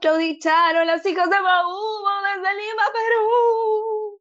[0.00, 4.20] Claudia y Charo, las hijas de Baubo desde Lima, Perú.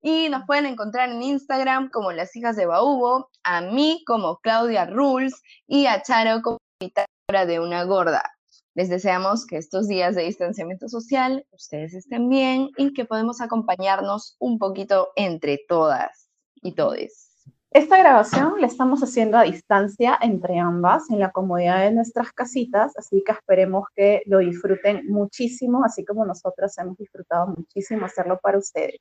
[0.00, 4.86] Y nos pueden encontrar en Instagram como las hijas de Baubo, a mí como Claudia
[4.86, 8.22] Rules y a Charo como guitarra de una gorda.
[8.74, 14.36] Les deseamos que estos días de distanciamiento social ustedes estén bien y que podemos acompañarnos
[14.38, 16.28] un poquito entre todas
[16.62, 17.21] y todes.
[17.74, 22.92] Esta grabación la estamos haciendo a distancia entre ambas, en la comodidad de nuestras casitas,
[22.98, 28.58] así que esperemos que lo disfruten muchísimo, así como nosotras hemos disfrutado muchísimo hacerlo para
[28.58, 29.00] ustedes.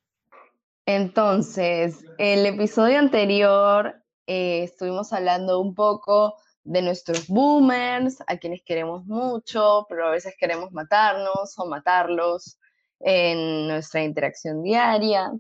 [0.86, 3.94] Entonces, el episodio anterior
[4.26, 10.34] eh, estuvimos hablando un poco de nuestros boomers, a quienes queremos mucho, pero a veces
[10.40, 12.58] queremos matarnos o matarlos
[13.02, 15.34] en nuestra interacción diaria.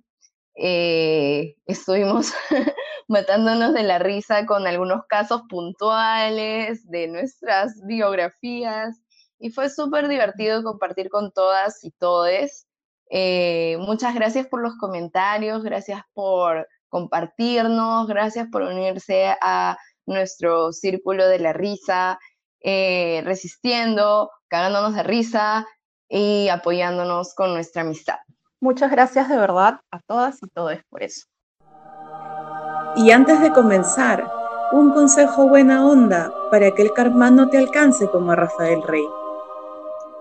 [0.55, 2.33] Eh, estuvimos
[3.07, 9.01] matándonos de la risa con algunos casos puntuales de nuestras biografías
[9.39, 12.67] y fue súper divertido compartir con todas y todes.
[13.09, 21.27] Eh, muchas gracias por los comentarios, gracias por compartirnos, gracias por unirse a nuestro círculo
[21.27, 22.19] de la risa,
[22.61, 25.65] eh, resistiendo, cagándonos de risa
[26.07, 28.17] y apoyándonos con nuestra amistad.
[28.61, 31.25] Muchas gracias de verdad a todas y todos por eso.
[32.95, 34.31] Y antes de comenzar,
[34.71, 39.03] un consejo buena onda para que el karma no te alcance como a Rafael Rey.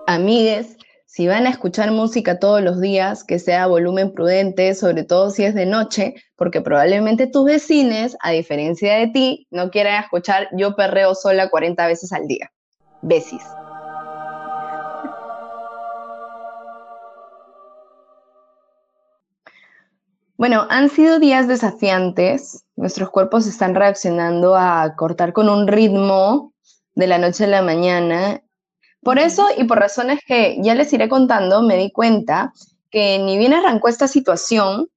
[0.07, 5.03] Amigues, si van a escuchar música todos los días, que sea a volumen prudente, sobre
[5.03, 10.01] todo si es de noche, porque probablemente tus vecines, a diferencia de ti, no quieran
[10.03, 12.49] escuchar Yo perreo sola 40 veces al día.
[13.03, 13.43] Besis.
[20.41, 22.65] Bueno, han sido días desafiantes.
[22.75, 26.55] Nuestros cuerpos están reaccionando a cortar con un ritmo
[26.95, 28.41] de la noche a la mañana.
[29.03, 32.53] Por eso y por razones que ya les iré contando, me di cuenta
[32.89, 34.89] que ni bien arrancó esta situación,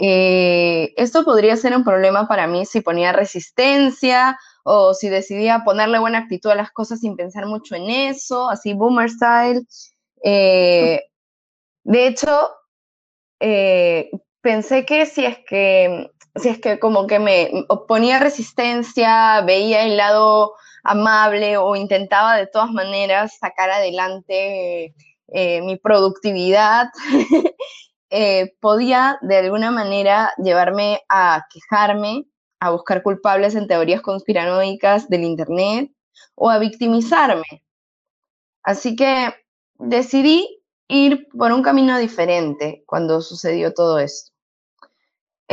[0.00, 5.98] eh, esto podría ser un problema para mí si ponía resistencia o si decidía ponerle
[5.98, 9.66] buena actitud a las cosas sin pensar mucho en eso, así boomer style.
[10.22, 11.02] Eh,
[11.82, 12.48] de hecho,
[13.40, 14.08] eh,
[14.42, 19.96] pensé que si es que, si es que como que me ponía resistencia, veía el
[19.96, 24.94] lado amable o intentaba de todas maneras sacar adelante
[25.28, 26.88] eh, mi productividad,
[28.10, 32.26] eh, podía de alguna manera llevarme a quejarme,
[32.60, 35.90] a buscar culpables en teorías conspiranoicas del Internet
[36.34, 37.64] o a victimizarme.
[38.62, 39.34] Así que
[39.78, 44.31] decidí ir por un camino diferente cuando sucedió todo esto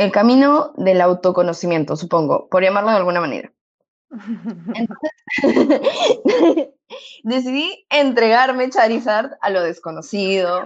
[0.00, 3.52] el camino del autoconocimiento, supongo, por llamarlo de alguna manera.
[7.22, 10.64] decidí entregarme Charizard a lo desconocido,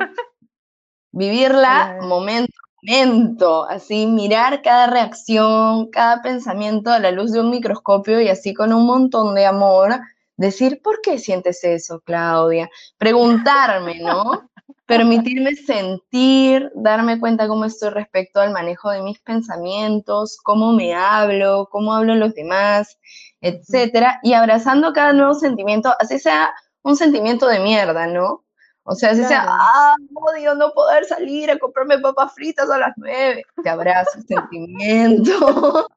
[1.10, 7.50] vivirla momento a momento, así mirar cada reacción, cada pensamiento a la luz de un
[7.50, 9.98] microscopio y así con un montón de amor
[10.36, 12.70] decir, ¿por qué sientes eso, Claudia?
[12.98, 14.48] Preguntarme, ¿no?
[14.86, 21.68] Permitirme sentir, darme cuenta cómo estoy respecto al manejo de mis pensamientos, cómo me hablo,
[21.70, 22.98] cómo hablo los demás,
[23.40, 28.44] etcétera, y abrazando cada nuevo sentimiento, así sea un sentimiento de mierda, ¿no?
[28.86, 32.92] O sea, así sea, ah, odio no poder salir a comprarme papas fritas a las
[32.96, 33.42] nueve.
[33.62, 35.88] Te abrazo sentimiento.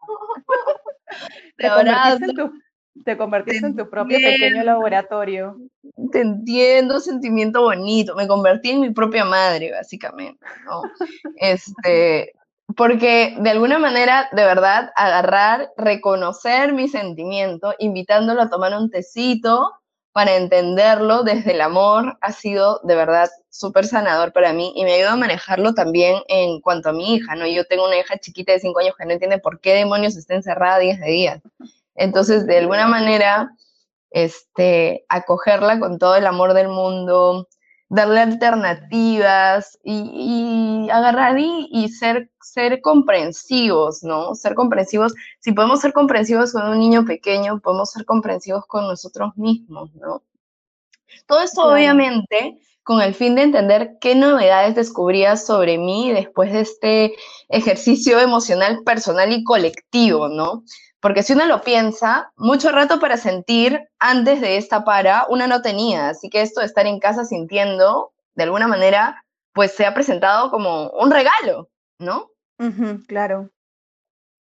[1.58, 2.52] Te, abrazo.
[3.06, 5.58] Te convertiste en tu propio pequeño laboratorio.
[6.12, 8.16] Te entiendo, sentimiento bonito.
[8.16, 10.82] Me convertí en mi propia madre, básicamente, ¿no?
[11.38, 12.34] este,
[12.76, 19.72] porque de alguna manera, de verdad, agarrar, reconocer mi sentimiento, invitándolo a tomar un tecito
[20.12, 24.94] para entenderlo desde el amor, ha sido de verdad súper sanador para mí y me
[24.94, 27.46] ayuda a manejarlo también en cuanto a mi hija, ¿no?
[27.48, 30.34] Yo tengo una hija chiquita de 5 años que no entiende por qué demonios está
[30.34, 31.42] encerrada 10 de días.
[31.98, 33.52] Entonces, de alguna manera,
[34.12, 37.48] este, acogerla con todo el amor del mundo,
[37.90, 44.36] darle alternativas y, agarrar y, ser, ser comprensivos, ¿no?
[44.36, 45.14] Ser comprensivos.
[45.40, 50.24] Si podemos ser comprensivos con un niño pequeño, podemos ser comprensivos con nosotros mismos, ¿no?
[51.26, 56.62] Todo esto, obviamente, con el fin de entender qué novedades descubría sobre mí después de
[56.62, 57.16] este
[57.50, 60.64] ejercicio emocional personal y colectivo, ¿no?
[61.02, 65.62] Porque si uno lo piensa, mucho rato para sentir antes de esta para, una no
[65.62, 66.08] tenía.
[66.08, 69.22] Así que esto de estar en casa sintiendo, de alguna manera,
[69.54, 71.70] pues se ha presentado como un regalo,
[72.00, 72.30] ¿no?
[73.06, 73.50] claro.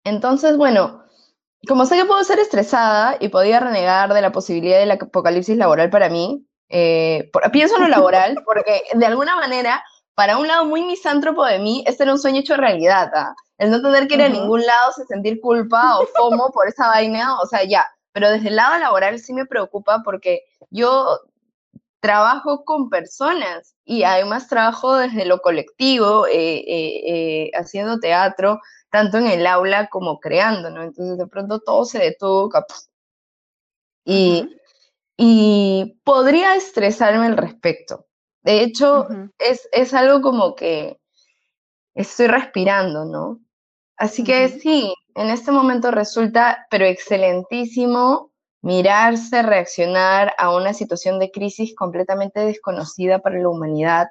[0.05, 1.03] Entonces, bueno,
[1.67, 5.89] como sé que puedo ser estresada y podía renegar de la posibilidad del apocalipsis laboral
[5.89, 9.83] para mí, eh, pienso en lo laboral porque de alguna manera,
[10.15, 13.11] para un lado muy misántropo de mí, este era un sueño hecho realidad.
[13.13, 13.35] ¿ah?
[13.57, 16.87] El no tener que ir a ningún lado sin sentir culpa o fomo por esa
[16.87, 17.85] vaina, o sea, ya.
[18.11, 21.19] Pero desde el lado laboral sí me preocupa porque yo
[21.99, 29.27] trabajo con personas y además trabajo desde lo colectivo, eh, eh, haciendo teatro, tanto en
[29.27, 30.83] el aula como creando, ¿no?
[30.83, 32.49] Entonces de pronto todo se detuvo,
[34.05, 34.58] y,
[35.21, 38.07] y podría estresarme al respecto.
[38.41, 39.05] De hecho,
[39.37, 40.97] es, es, algo como que
[41.93, 43.41] estoy respirando, ¿no?
[43.97, 48.31] Así que sí, en este momento resulta, pero excelentísimo,
[48.61, 54.07] mirarse, reaccionar a una situación de crisis completamente desconocida para la humanidad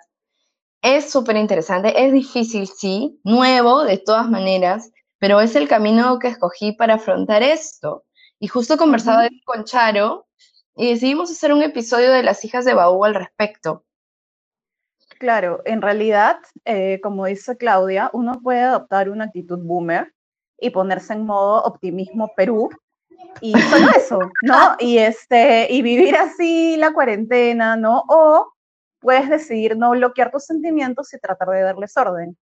[0.82, 6.28] es súper interesante, es difícil, sí, nuevo de todas maneras, pero es el camino que
[6.28, 8.05] escogí para afrontar esto.
[8.38, 10.28] Y justo conversaba con Charo
[10.79, 13.85] y decidimos hacer un episodio de Las hijas de Baú al respecto.
[15.19, 20.15] Claro, en realidad, eh, como dice Claudia, uno puede adoptar una actitud boomer
[20.57, 22.71] y ponerse en modo optimismo Perú
[23.41, 24.77] y solo eso, ¿no?
[24.79, 28.05] Y, este, y vivir así la cuarentena, ¿no?
[28.09, 28.53] O
[29.01, 32.39] puedes decidir no bloquear tus sentimientos y tratar de darles orden.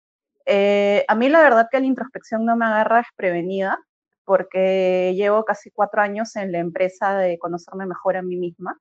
[0.48, 3.78] Eh, a mí la verdad que la introspección no me agarra desprevenida
[4.26, 8.80] porque llevo casi cuatro años en la empresa de conocerme mejor a mí misma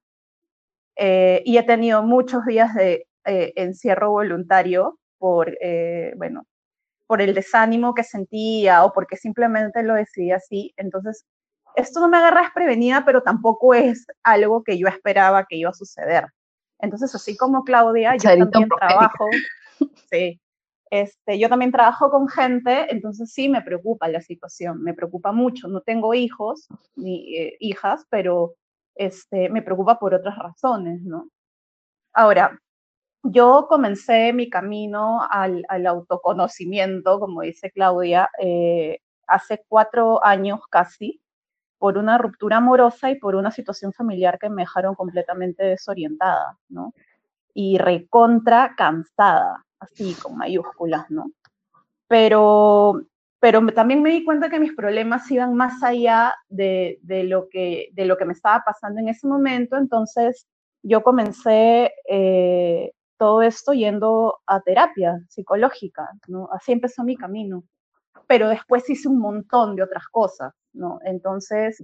[0.96, 5.56] eh, y he tenido muchos días de eh, encierro voluntario por,
[6.16, 6.46] bueno,
[7.06, 10.74] por el desánimo que sentía o porque simplemente lo decidí así.
[10.76, 11.24] Entonces,
[11.76, 15.74] esto no me agarra desprevenida, pero tampoco es algo que yo esperaba que iba a
[15.74, 16.26] suceder.
[16.78, 19.28] Entonces, así como Claudia, yo también trabajo,
[20.10, 20.40] sí,
[20.92, 25.66] este, yo también trabajo con gente, entonces sí me preocupa la situación, me preocupa mucho.
[25.68, 28.56] No tengo hijos ni eh, hijas, pero
[28.94, 31.30] este, me preocupa por otras razones, ¿no?
[32.12, 32.60] Ahora,
[33.22, 41.22] yo comencé mi camino al, autoconocimiento, como dice Claudia, eh, hace cuatro años casi,
[41.78, 46.92] por una ruptura amorosa y por una situación familiar que me dejaron completamente desorientada, ¿no?
[47.54, 51.30] Y recontra cansada, así con mayúsculas, ¿no?
[52.08, 53.02] Pero,
[53.40, 57.90] pero también me di cuenta que mis problemas iban más allá de, de lo, que,
[57.92, 60.46] de lo que me estaba pasando en ese momento, entonces
[60.82, 66.48] yo comencé eh, todo esto yendo a terapia psicológica, ¿no?
[66.52, 67.62] Así empezó mi camino.
[68.26, 70.98] Pero después hice un montón de otras cosas, ¿no?
[71.04, 71.82] Entonces,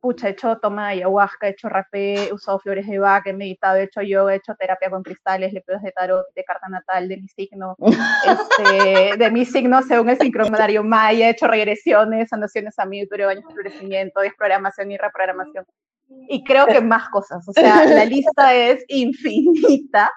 [0.00, 3.32] pucha, he hecho toma de ayahuasca, he hecho rapé, he usado flores de vaca, he
[3.32, 7.08] meditado, he hecho yoga, he hecho terapia con cristales, lecturas de tarot, de carta natal,
[7.08, 7.76] de mi signo,
[8.58, 13.24] este, de mi signo según el sincronario maya, he hecho regresiones, sanaciones a mí, de
[13.24, 15.64] baños de florecimiento, desprogramación y reprogramación.
[16.28, 20.10] Y creo que más cosas, o sea, la lista es infinita.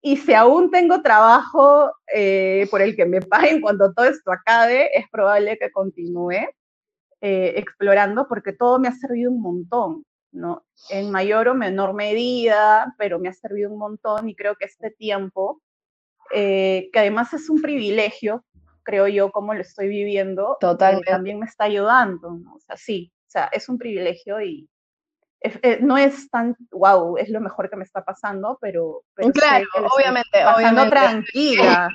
[0.00, 4.88] Y si aún tengo trabajo eh, por el que me paguen cuando todo esto acabe,
[4.96, 6.46] es probable que continúe
[7.28, 10.64] eh, explorando porque todo me ha servido un montón, ¿no?
[10.90, 14.92] En mayor o menor medida, pero me ha servido un montón y creo que este
[14.92, 15.60] tiempo,
[16.32, 18.44] eh, que además es un privilegio,
[18.84, 21.10] creo yo, como lo estoy viviendo, eh, Totalmente.
[21.10, 22.54] también me está ayudando, ¿no?
[22.54, 24.68] O sea, sí, o sea, es un privilegio y
[25.80, 29.02] no es tan, wow, es lo mejor que me está pasando, pero...
[29.34, 29.66] claro,
[29.96, 30.90] obviamente, obviamente.
[30.90, 31.88] tranquila.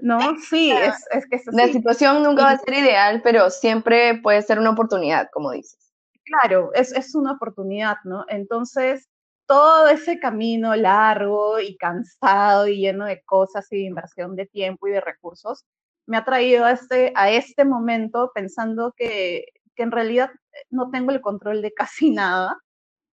[0.00, 4.42] No, sí, es, es que La situación nunca va a ser ideal, pero siempre puede
[4.42, 5.92] ser una oportunidad, como dices.
[6.24, 8.24] Claro, es, es una oportunidad, ¿no?
[8.28, 9.08] Entonces,
[9.46, 14.86] todo ese camino largo y cansado y lleno de cosas y de inversión de tiempo
[14.86, 15.64] y de recursos,
[16.06, 20.30] me ha traído a este, a este momento pensando que, que en realidad
[20.70, 22.58] no tengo el control de casi nada,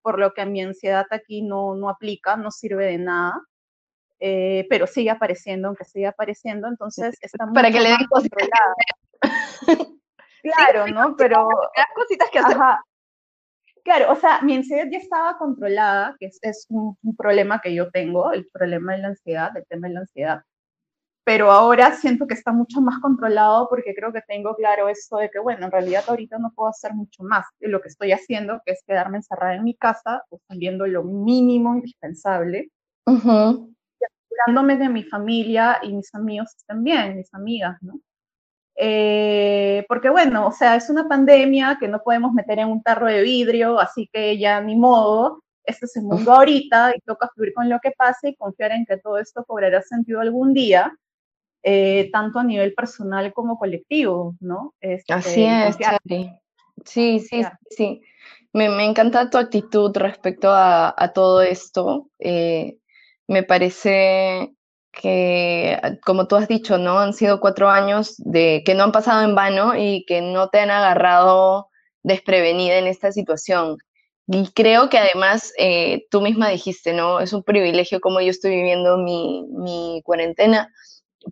[0.02, 3.42] por lo que mi ansiedad aquí no, no aplica, no sirve de nada.
[4.20, 8.08] Eh, pero sigue apareciendo, aunque sigue apareciendo, entonces está muy Para que le den
[10.42, 11.16] claro, ¿no?
[11.18, 11.48] Pero...
[11.96, 12.58] cositas que hacer.
[13.84, 18.32] Claro, o sea, mi ansiedad ya estaba controlada, que es, un, problema que yo tengo,
[18.32, 20.42] el problema de la ansiedad, el tema de la ansiedad.
[21.24, 25.30] Pero ahora siento que está mucho más controlado porque creo que tengo claro esto de
[25.30, 28.62] que, bueno, en realidad ahorita no puedo hacer mucho más de lo que estoy haciendo,
[28.66, 32.72] que es quedarme encerrada en mi casa, pues, saliendo lo mínimo indispensable
[34.36, 38.00] asegurándome de mi familia y mis amigos estén bien, mis amigas, ¿no?
[38.78, 43.08] Eh, porque bueno, o sea, es una pandemia que no podemos meter en un tarro
[43.08, 47.54] de vidrio, así que ya ni modo, este es el mundo ahorita y toca fluir
[47.54, 50.94] con lo que pase y confiar en que todo esto cobrará sentido algún día,
[51.64, 54.74] eh, tanto a nivel personal como colectivo, ¿no?
[54.80, 55.78] Este, así es,
[56.84, 58.02] Sí, sí, sí.
[58.52, 62.10] Me, me, encanta tu actitud respecto a, a todo esto.
[62.20, 62.78] Eh,
[63.28, 64.56] me parece
[64.92, 67.00] que, como tú has dicho, ¿no?
[67.00, 70.60] Han sido cuatro años de que no han pasado en vano y que no te
[70.60, 71.70] han agarrado
[72.04, 73.78] desprevenida en esta situación.
[74.28, 77.20] Y creo que además eh, tú misma dijiste, ¿no?
[77.20, 80.72] Es un privilegio como yo estoy viviendo mi, mi cuarentena.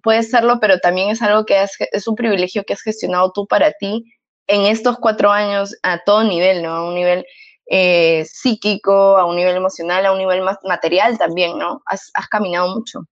[0.04, 1.56] Puede serlo, pero también es algo que
[1.92, 4.06] es un privilegio que has gestionado tú para ti
[4.48, 6.70] en estos cuatro años a todo nivel, ¿no?
[6.70, 7.26] A un nivel
[7.66, 11.82] eh, psíquico, a un nivel emocional, a un nivel más material también, ¿no?
[11.86, 13.06] Has, has caminado mucho.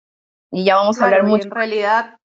[0.52, 1.46] Y ya vamos a hablar mucho.
[1.46, 2.18] En realidad,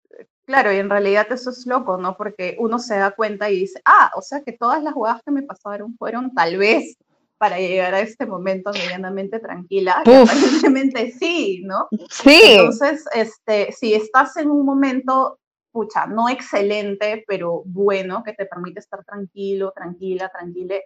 [0.45, 2.17] claro, y en realidad eso es loco, ¿no?
[2.17, 5.31] Porque uno se da cuenta y dice, ah, o sea que todas las jugadas que
[5.31, 6.97] me pasaron fueron tal vez
[7.39, 10.03] para llegar a este momento medianamente tranquila.
[10.05, 11.89] Y aparentemente sí, ¿no?
[12.11, 12.41] Sí.
[12.43, 15.39] Entonces, este, si estás en un momento,
[15.71, 20.77] pucha, no excelente, pero bueno, que te permite estar tranquilo, tranquila, tranquila,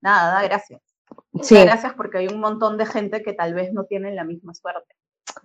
[0.00, 0.80] nada, gracias.
[1.42, 1.54] Sí.
[1.54, 4.94] Gracias porque hay un montón de gente que tal vez no tienen la misma suerte.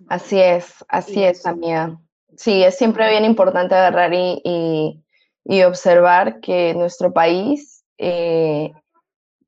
[0.08, 1.98] Así es, así es, amiga.
[2.36, 5.02] Sí, es siempre bien importante agarrar y,
[5.44, 8.72] y, observar que nuestro país, eh,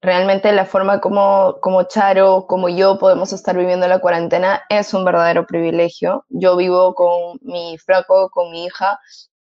[0.03, 5.05] realmente la forma como, como Charo, como yo podemos estar viviendo la cuarentena es un
[5.05, 6.27] verdadero privilegio.
[6.29, 9.01] Yo vivo con mi fraco, con mi hija,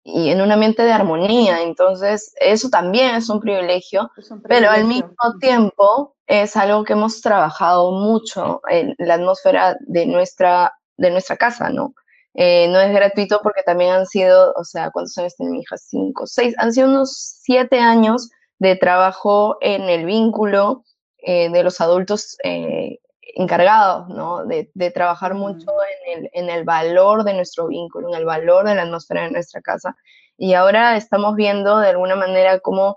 [0.06, 1.62] y en un ambiente de armonía.
[1.62, 4.10] Entonces, eso también es un privilegio,
[4.48, 10.72] pero al mismo tiempo es algo que hemos trabajado mucho en la atmósfera de nuestra,
[10.96, 11.94] de nuestra casa, ¿no?
[12.34, 15.76] Eh, no es gratuito porque también han sido, o sea, ¿cuántos años tiene mi hija?
[15.76, 20.84] Cinco, seis, han sido unos siete años de trabajo en el vínculo
[21.18, 22.98] eh, de los adultos eh,
[23.36, 24.44] encargados, ¿no?
[24.46, 25.66] De, trabajar mucho
[26.06, 29.30] en el, en el, valor de nuestro vínculo, en el valor de la atmósfera de
[29.30, 29.94] nuestra casa.
[30.38, 32.96] Y ahora estamos viendo de alguna manera cómo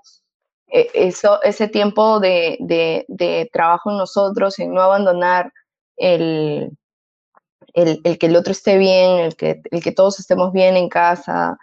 [0.68, 5.52] eh, eso, ese tiempo de, de, trabajo en nosotros, en no abandonar
[5.98, 6.72] el,
[7.74, 10.88] el, el, que el otro esté bien, el que, el que todos estemos bien en
[10.88, 11.58] casa,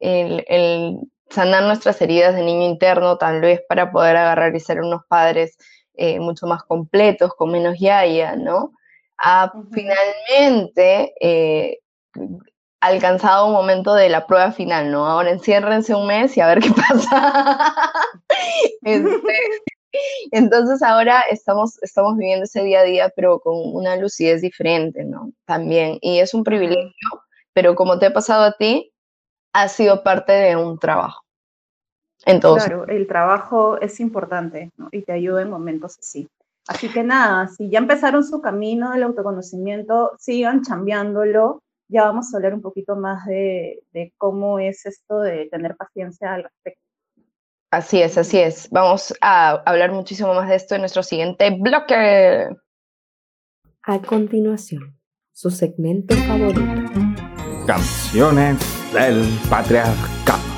[0.00, 0.96] el, el
[1.28, 5.58] sanar nuestras heridas de niño interno, tal vez para poder agarrar y ser unos padres
[5.94, 8.72] eh, mucho más completos, con menos yaya, ¿no?
[9.18, 11.78] Ha finalmente eh,
[12.80, 15.06] alcanzado un momento de la prueba final, ¿no?
[15.06, 17.92] Ahora enciérrense un mes y a ver qué pasa.
[18.82, 19.38] Este,
[20.32, 25.30] entonces ahora estamos, estamos viviendo ese día a día, pero con una lucidez diferente, ¿no?
[25.44, 25.98] También.
[26.00, 26.92] Y es un privilegio,
[27.52, 28.92] pero como te ha pasado a ti,
[29.52, 31.21] ha sido parte de un trabajo.
[32.26, 36.28] Entonces, claro, el trabajo es importante y te ayuda en momentos así.
[36.68, 41.62] Así que nada, si ya empezaron su camino del autoconocimiento, sigan chambeándolo.
[41.88, 46.34] Ya vamos a hablar un poquito más de, de cómo es esto de tener paciencia
[46.34, 46.80] al respecto.
[47.70, 48.68] Así es, así es.
[48.70, 52.48] Vamos a hablar muchísimo más de esto en nuestro siguiente bloque.
[53.82, 54.96] A continuación,
[55.32, 56.60] su segmento favorito.
[57.66, 58.58] Canciones
[58.92, 60.51] del patriarcado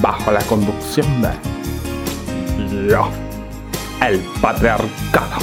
[0.00, 1.28] bajo la conducción de
[2.88, 3.10] yo,
[4.06, 5.38] el patriarcado.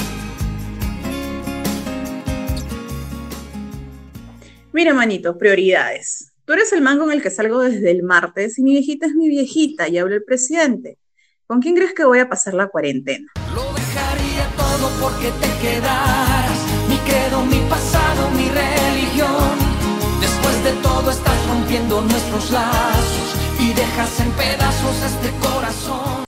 [4.72, 6.32] Mira, manito, prioridades.
[6.44, 9.14] Tú eres el man con el que salgo desde el martes y mi viejita es
[9.14, 10.98] mi viejita y habla el presidente.
[11.46, 13.32] ¿Con quién crees que voy a pasar la cuarentena?
[13.54, 16.58] Lo dejaría todo porque te quedaras.
[16.88, 19.58] Mi credo, mi pasado, mi religión.
[20.20, 26.24] Después de todo estás rompiendo nuestros lazos y dejas en pedazos este corazón.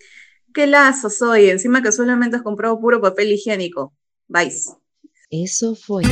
[0.54, 3.94] Qué lazo soy, encima que solamente has comprado puro papel higiénico.
[4.26, 4.74] Vais.
[5.30, 6.02] Eso fue.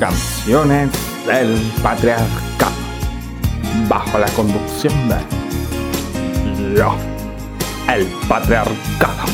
[0.00, 0.90] Canciones
[1.26, 2.72] del patriarcado.
[3.88, 5.38] Bajo la conducción de
[6.76, 6.94] yo,
[7.94, 9.26] el patriarcado.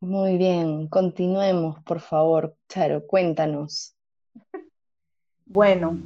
[0.00, 2.56] Muy bien, continuemos, por favor.
[2.68, 3.97] Charo, cuéntanos.
[5.50, 5.98] Bueno,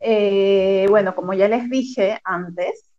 [0.00, 2.90] eh, bueno, como ya les dije antes,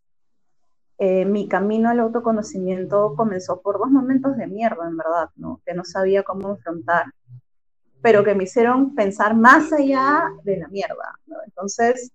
[0.97, 5.59] eh, mi camino al autoconocimiento comenzó por dos momentos de mierda, en verdad, ¿no?
[5.65, 7.07] Que no sabía cómo enfrentar,
[8.01, 11.37] pero que me hicieron pensar más allá de la mierda, ¿no?
[11.45, 12.11] Entonces,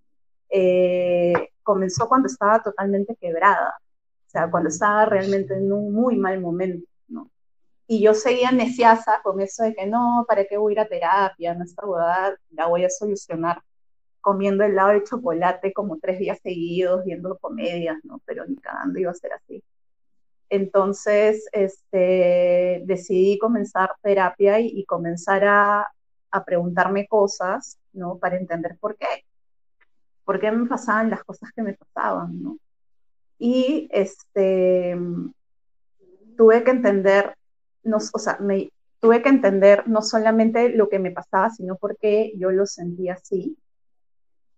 [0.49, 3.75] eh, comenzó cuando estaba totalmente quebrada,
[4.27, 6.89] o sea, cuando estaba realmente en un muy mal momento.
[7.87, 10.89] Y yo seguía neciasa con eso de que no, ¿para qué voy a ir a
[10.89, 11.55] terapia?
[11.55, 13.63] No, esta huevada la voy a solucionar
[14.21, 18.21] comiendo helado de chocolate como tres días seguidos, viendo comedias, ¿no?
[18.27, 19.63] Pero ni cagando iba a ser así.
[20.49, 25.93] Entonces, este, decidí comenzar terapia y, y comenzar a,
[26.31, 28.19] a, preguntarme cosas, ¿no?
[28.19, 29.07] Para entender por qué.
[30.25, 32.59] ¿Por qué me pasaban las cosas que me pasaban, ¿no?
[33.39, 34.97] Y este,
[36.37, 37.37] tuve que entender,
[37.87, 41.97] no, o sea, me, tuve que entender no solamente lo que me pasaba, sino por
[41.97, 43.57] qué yo lo sentía así.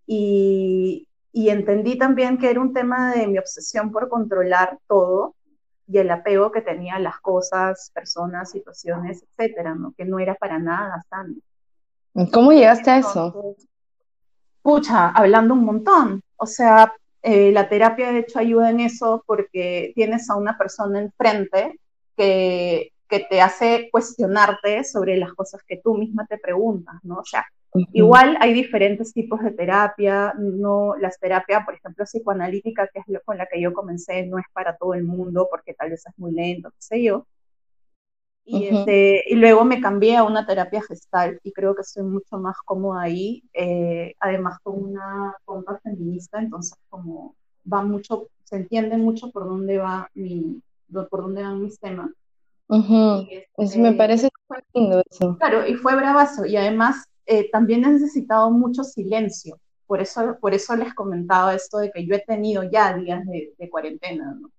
[0.06, 5.34] Y, y entendí también que era un tema de mi obsesión por controlar todo
[5.86, 9.92] y el apego que tenía a las cosas, personas, situaciones, etcétera, ¿no?
[9.96, 11.34] que no era para nada sano.
[12.32, 13.54] ¿Cómo llegaste a eso?
[14.62, 16.22] Pucha, hablando un montón.
[16.36, 16.92] O sea,
[17.22, 21.78] eh, la terapia de hecho ayuda en eso porque tienes a una persona enfrente
[22.16, 27.16] que, que te hace cuestionarte sobre las cosas que tú misma te preguntas, ¿no?
[27.18, 27.88] O sea, Uh -huh.
[27.92, 33.20] Igual hay diferentes tipos de terapia, no las terapias, por ejemplo, psicoanalítica, que es lo,
[33.22, 36.14] con la que yo comencé, no es para todo el mundo porque tal vez es
[36.18, 37.26] muy lento, qué sé yo.
[38.44, 38.78] Y, uh -huh.
[38.80, 42.56] este, y luego me cambié a una terapia gestal y creo que estoy mucho más
[42.64, 47.34] cómoda ahí, eh, además con una compa feminista, entonces como
[47.70, 50.62] va mucho, se entiende mucho por dónde va mi,
[51.10, 52.10] por dónde van mis temas.
[52.68, 53.22] -huh.
[53.22, 55.36] y este, me parece muy lindo eso.
[55.38, 59.58] Claro, y fue bravazo, y además eh, también he necesitado mucho silencio.
[59.86, 63.54] Por eso, por eso les comentaba esto de que yo he tenido ya días de,
[63.58, 64.36] de cuarentena.
[64.38, 64.50] ¿no?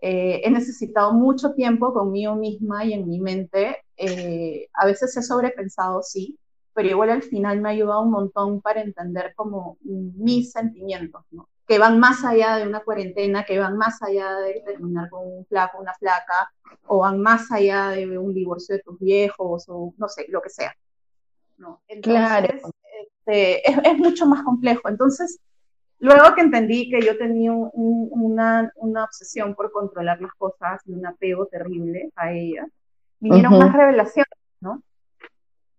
[0.00, 3.76] Eh, he necesitado mucho tiempo conmigo misma y en mi mente.
[3.96, 6.38] Eh, a veces he sobrepensado, sí,
[6.74, 11.48] pero igual al final me ha ayudado un montón para entender como mis sentimientos, ¿no?
[11.72, 15.46] Que van más allá de una cuarentena, que van más allá de terminar con un
[15.46, 16.52] flaco, una flaca,
[16.86, 20.50] o van más allá de un divorcio de tus viejos, o no sé, lo que
[20.50, 20.76] sea.
[21.56, 21.80] ¿no?
[21.88, 22.54] Entonces, claro.
[23.24, 24.86] Este, es, es, mucho más complejo.
[24.86, 25.40] Entonces,
[25.98, 30.92] luego que entendí que yo tenía un, una, una, obsesión por controlar las cosas y
[30.92, 32.68] un apego terrible a ellas,
[33.18, 33.60] vinieron uh -huh.
[33.60, 34.82] más revelaciones, ¿no?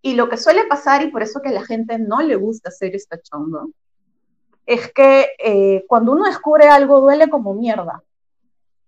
[0.02, 2.70] Y lo que suele pasar, y por eso que a la gente no le gusta
[2.70, 3.70] hacer esta chongo,
[4.66, 8.02] es que eh, cuando uno descubre algo duele como mierda.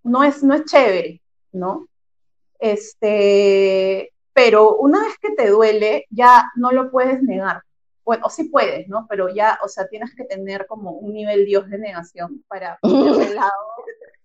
[0.03, 1.87] No es, no es chévere, ¿no?
[2.59, 7.61] Este, pero una vez que te duele, ya no lo puedes negar.
[8.05, 9.05] Bueno, sí puedes, ¿no?
[9.09, 13.15] Pero ya, o sea, tienes que tener como un nivel Dios de negación para poner
[13.15, 13.51] de lado,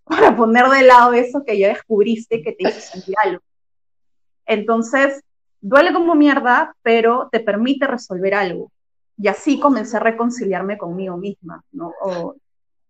[0.05, 3.43] para poner de lado eso que ya descubriste que te hizo sentir algo.
[4.47, 5.23] Entonces,
[5.61, 8.71] duele como mierda, pero te permite resolver algo.
[9.17, 11.93] Y así comencé a reconciliarme conmigo misma, ¿no?
[12.03, 12.35] O,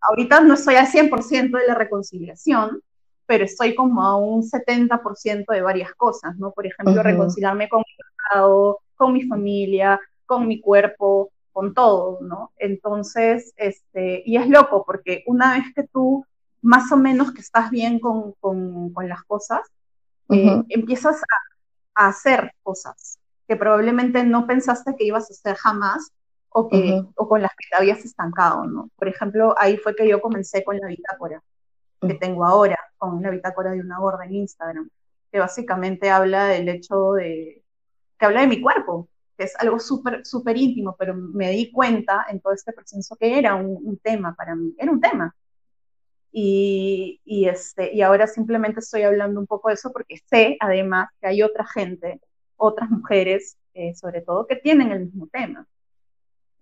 [0.00, 2.80] ahorita no estoy al 100% de la reconciliación,
[3.26, 6.52] pero estoy como a un 70% de varias cosas, ¿no?
[6.52, 7.02] Por ejemplo, uh -huh.
[7.02, 7.94] reconciliarme con mi
[8.26, 12.52] estado, con mi familia, con mi cuerpo, con todo, ¿no?
[12.56, 16.24] Entonces, este, y es loco, porque una vez que tú
[16.62, 19.60] más o menos que estás bien con, con, con las cosas,
[20.28, 20.62] uh -huh.
[20.62, 26.12] eh, empiezas a, a, hacer cosas que probablemente no pensaste que ibas a hacer jamás
[26.50, 27.12] o, que, uh -huh.
[27.16, 28.90] o con las que te habías estancado, ¿no?
[28.96, 31.42] Por ejemplo, ahí fue que yo comencé con la bitácora
[32.00, 34.88] que tengo ahora, con una bitácora de una gorda en Instagram,
[35.30, 37.62] que básicamente habla del hecho de,
[38.18, 42.26] que habla de mi cuerpo, que es algo súper, súper íntimo, pero me di cuenta
[42.28, 45.34] en todo este proceso que era un, un tema para mí, era un tema.
[46.32, 51.08] Y, y, este, y ahora simplemente estoy hablando un poco de eso porque sé además
[51.20, 52.20] que hay otra gente,
[52.62, 55.66] otras mujeres, eh, sobre todo, que tienen el mismo tema.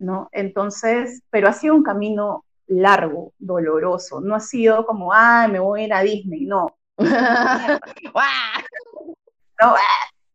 [0.00, 0.28] ¿no?
[0.32, 4.20] Entonces, pero ha sido un camino largo, doloroso.
[4.20, 6.74] No ha sido como, ah, me voy a ir a Disney, no.
[6.98, 7.06] no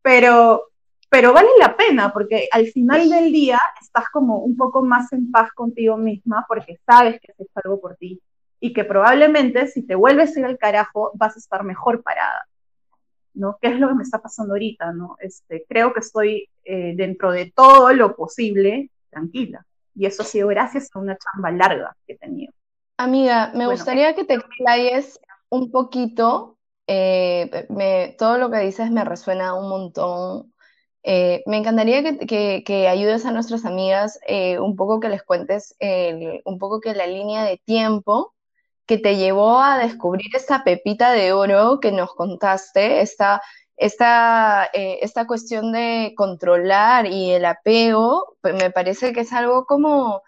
[0.01, 0.69] pero,
[1.09, 5.31] pero vale la pena porque al final del día estás como un poco más en
[5.31, 8.21] paz contigo misma porque sabes que haces algo por ti
[8.59, 12.47] y que probablemente si te vuelves a ir al carajo vas a estar mejor parada.
[13.35, 13.57] ¿No?
[13.61, 14.91] ¿Qué es lo que me está pasando ahorita?
[14.93, 15.15] ¿no?
[15.19, 19.65] Este, creo que estoy eh, dentro de todo lo posible tranquila.
[19.93, 22.53] Y eso ha sido gracias a una chamba larga que he tenido.
[22.97, 25.19] Amiga, me bueno, gustaría que te explayes
[25.49, 26.57] un poquito.
[26.87, 30.53] Eh, me, todo lo que dices me resuena un montón.
[31.03, 35.23] Eh, me encantaría que, que, que, ayudes a nuestras amigas eh, un poco que les
[35.23, 38.34] cuentes el, un poco que la línea de tiempo
[38.85, 43.41] que te llevó a descubrir esta pepita de oro que nos contaste, esta
[43.77, 49.65] esta, eh, esta cuestión de controlar y el apego, pues me parece que es algo
[49.65, 50.21] como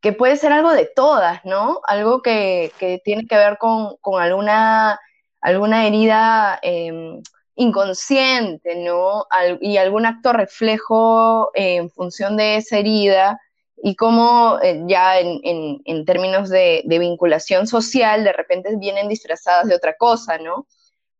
[0.00, 1.80] que puede ser algo de todas, ¿no?
[1.86, 5.00] Algo que, que tiene que ver con, con alguna,
[5.40, 7.20] alguna herida eh,
[7.56, 9.26] inconsciente, ¿no?
[9.60, 13.40] Y algún acto reflejo eh, en función de esa herida
[13.82, 19.08] y cómo eh, ya en, en- en términos de, de vinculación social de repente vienen
[19.08, 20.66] disfrazadas de otra cosa, ¿no?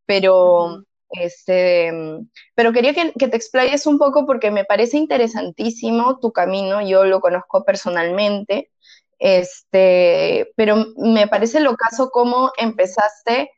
[0.07, 6.19] Pero, este, mm, pero quería que, que te explayes un poco porque me parece interesantísimo
[6.21, 8.71] tu camino, yo lo conozco personalmente,
[9.19, 13.51] este, pero me parece lo caso cómo empezaste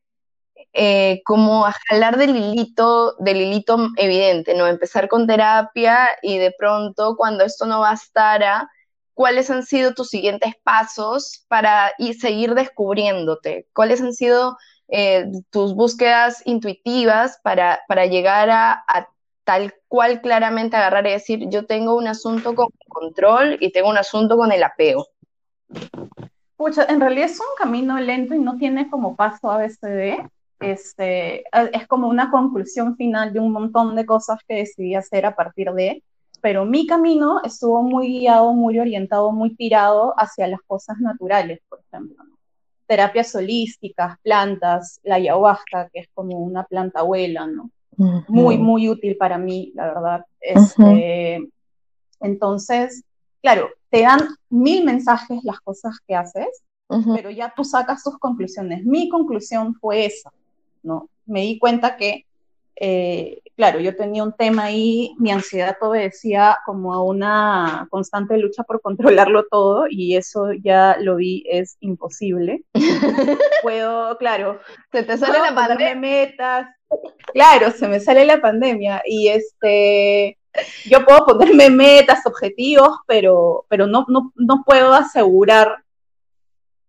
[0.73, 4.67] eh, como a jalar del hilito, del hilito evidente, ¿no?
[4.67, 8.71] Empezar con terapia y de pronto, cuando esto no bastara,
[9.15, 13.69] ¿cuáles han sido tus siguientes pasos para ir, seguir descubriéndote?
[13.73, 14.57] ¿Cuáles han sido
[14.89, 19.09] eh, tus búsquedas intuitivas para, para llegar a, a
[19.45, 23.99] tal cual claramente agarrar y decir, yo tengo un asunto con control y tengo un
[23.99, 25.07] asunto con el apego?
[26.57, 30.29] Pucha, en realidad es un camino lento y no tiene como paso ABCD.
[30.61, 35.35] Este, es como una conclusión final de un montón de cosas que decidí hacer a
[35.35, 36.05] partir de,
[36.43, 41.81] pero mi camino estuvo muy guiado, muy orientado, muy tirado hacia las cosas naturales, por
[41.81, 42.23] ejemplo.
[42.25, 42.37] ¿no?
[42.87, 47.71] Terapias holísticas, plantas, la ayahuasca, que es como una planta abuela, ¿no?
[48.27, 50.27] Muy, muy útil para mí, la verdad.
[50.41, 51.49] Este,
[52.21, 53.05] Entonces,
[53.41, 56.63] claro, te dan mil mensajes las cosas que haces,
[57.15, 58.85] pero ya tú sacas tus conclusiones.
[58.85, 60.33] Mi conclusión fue esa,
[60.83, 61.09] ¿no?
[61.25, 62.27] Me di cuenta que,
[62.75, 68.63] eh, claro, yo tenía un tema ahí, mi ansiedad obedecía como a una constante lucha
[68.63, 72.65] por controlarlo todo y eso ya lo vi, es imposible.
[73.63, 74.61] Puedo, claro,
[74.91, 75.95] Se te sale la pandemia.
[75.95, 76.67] metas.
[77.33, 80.39] Claro, se me sale la pandemia y este,
[80.85, 85.82] yo puedo ponerme metas, objetivos, pero, pero no, no, no puedo asegurar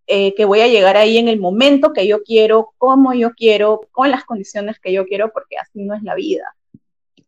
[0.07, 3.81] eh, que voy a llegar ahí en el momento que yo quiero, como yo quiero,
[3.91, 6.43] con las condiciones que yo quiero, porque así no es la vida.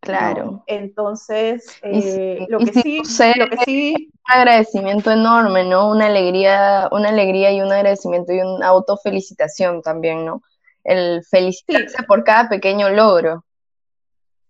[0.01, 0.45] Claro.
[0.45, 0.63] ¿no?
[0.67, 5.11] Entonces, si- eh, lo, y que si sí, tu ser lo que sí, un agradecimiento
[5.11, 5.89] enorme, ¿no?
[5.89, 10.43] Una alegría, una alegría y un agradecimiento y una autofelicitación también, ¿no?
[10.83, 13.43] El felicitarse por cada pequeño logro.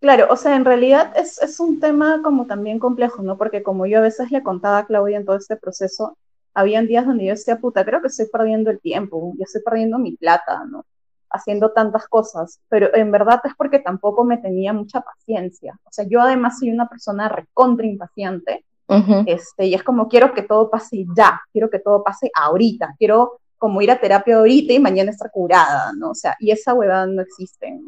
[0.02, 3.38] Claro, o sea, en realidad es, es un tema como también complejo, ¿no?
[3.38, 6.18] Porque como yo a veces le contaba a Claudia en todo este proceso,
[6.56, 10.00] habían días donde yo decía, puta, creo que estoy perdiendo el tiempo, yo estoy perdiendo
[10.00, 10.86] mi plata, ¿no?
[11.30, 15.78] Haciendo tantas cosas, pero en verdad es porque tampoco me tenía mucha paciencia.
[15.84, 19.24] O sea, yo además soy una persona recontra impaciente, Ujú.
[19.26, 23.40] este, y es como quiero que todo pase ya, quiero que todo pase ahorita, quiero
[23.58, 26.12] como ir a terapia ahorita y mañana estar curada, ¿no?
[26.12, 27.80] O sea, y esa huevada no existe.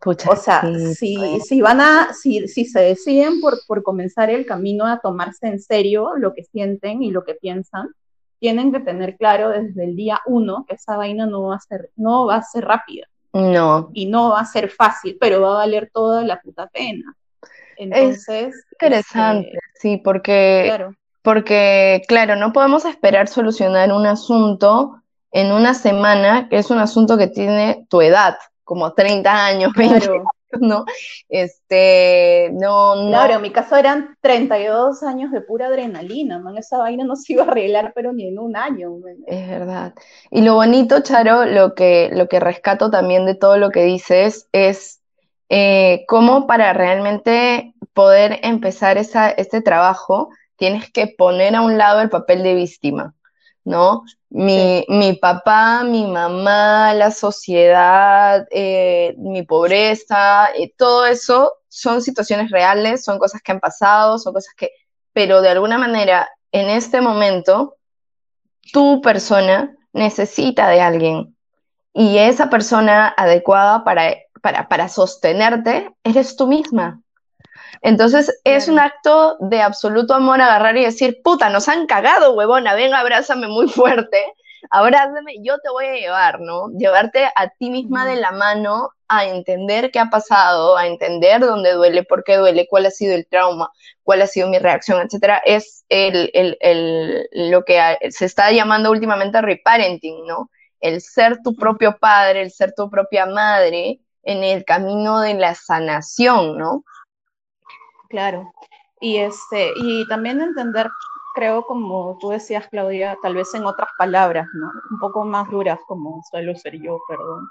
[0.00, 4.30] Pucha, O sea, sí, si, si van a, si, si se deciden por, por comenzar
[4.30, 7.88] el camino a tomarse en serio lo que sienten y lo que piensan,
[8.38, 11.90] tienen que tener claro desde el día uno que esa vaina no va a ser,
[11.96, 13.06] no va a ser rápida.
[13.32, 17.16] No, y no va a ser fácil, pero va a valer toda la puta pena.
[17.76, 25.50] Entonces, interesante, este, sí, porque, claro, porque, claro, no podemos esperar solucionar un asunto en
[25.50, 30.24] una semana, que es un asunto que tiene tu edad, como 30 años, 20 claro,
[30.60, 30.84] ¿no?
[31.28, 33.08] Este, no, no.
[33.08, 37.32] claro, en mi caso eran 32 años de pura adrenalina, man, esa vaina no se
[37.34, 39.16] iba a arreglar, pero ni en un año, man.
[39.26, 39.94] Es verdad.
[40.30, 44.48] Y lo bonito, Charo, lo que, lo que rescato también de todo lo que dices
[44.52, 45.00] es
[45.48, 52.00] eh, cómo para realmente poder empezar esa, este trabajo tienes que poner a un lado
[52.00, 53.14] el papel de víctima,
[53.64, 54.04] ¿no?
[54.30, 62.50] Mi, mi papá, mi mamá, la sociedad, eh, mi pobreza, eh, todo eso son situaciones
[62.50, 64.70] reales, son cosas que han pasado, son cosas que,
[65.12, 67.76] pero de alguna manera, en este momento,
[68.72, 71.36] tu persona necesita de alguien
[71.92, 77.02] y esa persona adecuada para, para, para sostenerte eres tú misma.
[77.80, 78.72] Entonces es Claro.
[78.72, 83.48] un acto de absoluto amor agarrar y decir, puta, nos han cagado, huevona, ven, abrázame
[83.48, 84.18] muy fuerte,
[84.70, 86.68] abrázame, yo te voy a llevar, ¿no?
[86.76, 91.72] Llevarte a ti misma de la mano a entender qué ha pasado, a entender dónde
[91.72, 93.70] duele, por qué duele, cuál ha sido el trauma,
[94.02, 97.80] cuál ha sido mi reacción, etcétera, es el, el, el, lo que
[98.10, 100.50] se está llamando últimamente reparenting, ¿no?
[100.80, 105.54] El ser tu propio padre, el ser tu propia madre en el camino de la
[105.54, 106.84] sanación, ¿no?
[108.12, 108.52] Claro.
[109.00, 110.90] Y este, y también entender,
[111.34, 114.70] creo, como tú decías, Claudia, tal vez en otras palabras, ¿no?
[114.90, 117.48] Un poco más duras, como suelo ser yo, perdón.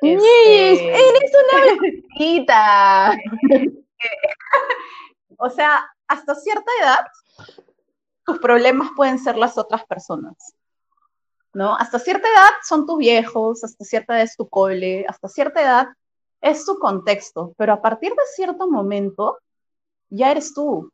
[0.00, 3.18] Este, ¡Eres una blanquita!
[5.38, 7.06] o sea, hasta cierta edad,
[8.24, 10.54] tus problemas pueden ser las otras personas.
[11.52, 11.74] ¿No?
[11.74, 15.88] Hasta cierta edad son tus viejos, hasta cierta edad es tu cole, hasta cierta edad
[16.40, 19.40] es tu contexto, pero a partir de cierto momento
[20.10, 20.92] ya eres tú.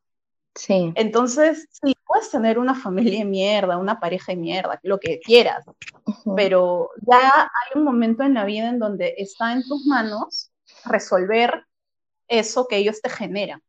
[0.55, 0.93] Sí.
[0.95, 5.67] Entonces, sí, puedes tener una familia de mierda, una pareja de mierda, lo que quieras,
[6.35, 10.51] pero ya hay un momento en la vida en donde está en tus manos
[10.85, 11.67] resolver
[12.29, 13.63] eso que ellos te generan.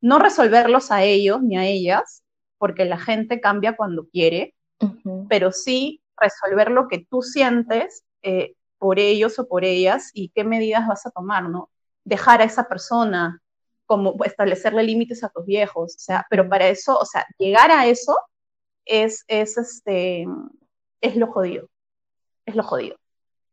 [0.00, 2.22] No resolverlos a ellos ni a ellas,
[2.58, 4.54] porque la gente cambia cuando quiere,
[5.28, 10.44] pero sí resolver lo que tú sientes eh, por ellos o por ellas y qué
[10.44, 11.70] medidas vas a tomar, ¿no?
[12.04, 13.42] Dejar a esa persona,
[13.86, 17.86] como establecerle límites a tus viejos, o sea, pero para eso, o sea, llegar a
[17.86, 18.16] eso
[18.84, 20.26] es, es este,
[21.00, 21.68] es lo jodido,
[22.46, 22.96] es lo jodido.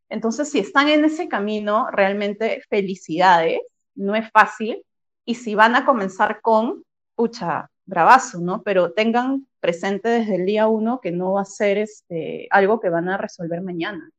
[0.09, 3.61] Entonces, si están en ese camino, realmente felicidades,
[3.95, 4.83] no es fácil,
[5.25, 6.83] y si van a comenzar con,
[7.15, 8.61] pucha, bravazo, ¿no?
[8.63, 12.89] Pero tengan presente desde el día uno que no va a ser este, algo que
[12.89, 14.09] van a resolver mañana.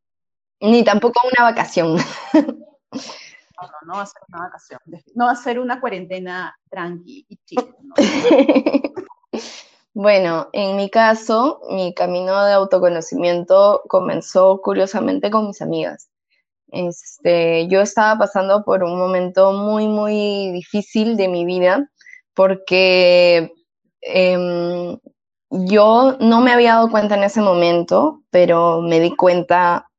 [0.60, 1.98] Ni tampoco una vacación.
[3.86, 4.80] No, va a ser una vacación.
[5.14, 7.74] No va a ser una cuarentena tranqui y chill.
[7.82, 7.94] ¿no?
[9.94, 16.08] Bueno, en mi caso, mi camino de autoconocimiento comenzó curiosamente con mis amigas.
[16.68, 21.90] Este, yo estaba pasando por un momento muy, muy difícil de mi vida
[22.34, 23.52] porque
[24.00, 24.98] em,
[25.50, 29.90] yo no me había dado cuenta en ese momento, pero me di cuenta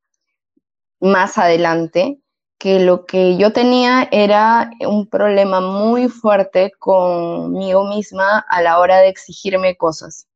[1.00, 2.23] más adelante
[2.58, 9.00] que lo que yo tenía era un problema muy fuerte conmigo misma a la hora
[9.00, 10.28] de exigirme cosas.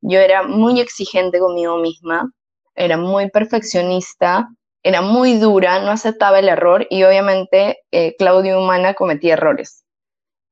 [0.00, 2.32] Yo era muy exigente conmigo misma,
[2.74, 4.48] era muy perfeccionista,
[4.82, 9.84] era muy dura, no aceptaba el error y obviamente eh, Claudia Humana cometía errores.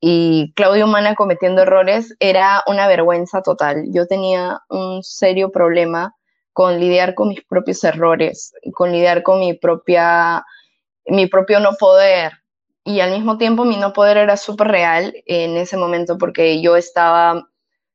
[0.00, 3.84] Y Claudia Humana cometiendo errores era una vergüenza total.
[3.90, 6.14] Yo tenía un serio problema
[6.52, 10.44] con lidiar con mis propios errores, con lidiar con mi propia
[11.08, 12.32] mi propio no poder.
[12.84, 16.76] Y al mismo tiempo mi no poder era súper real en ese momento porque yo
[16.76, 17.48] estaba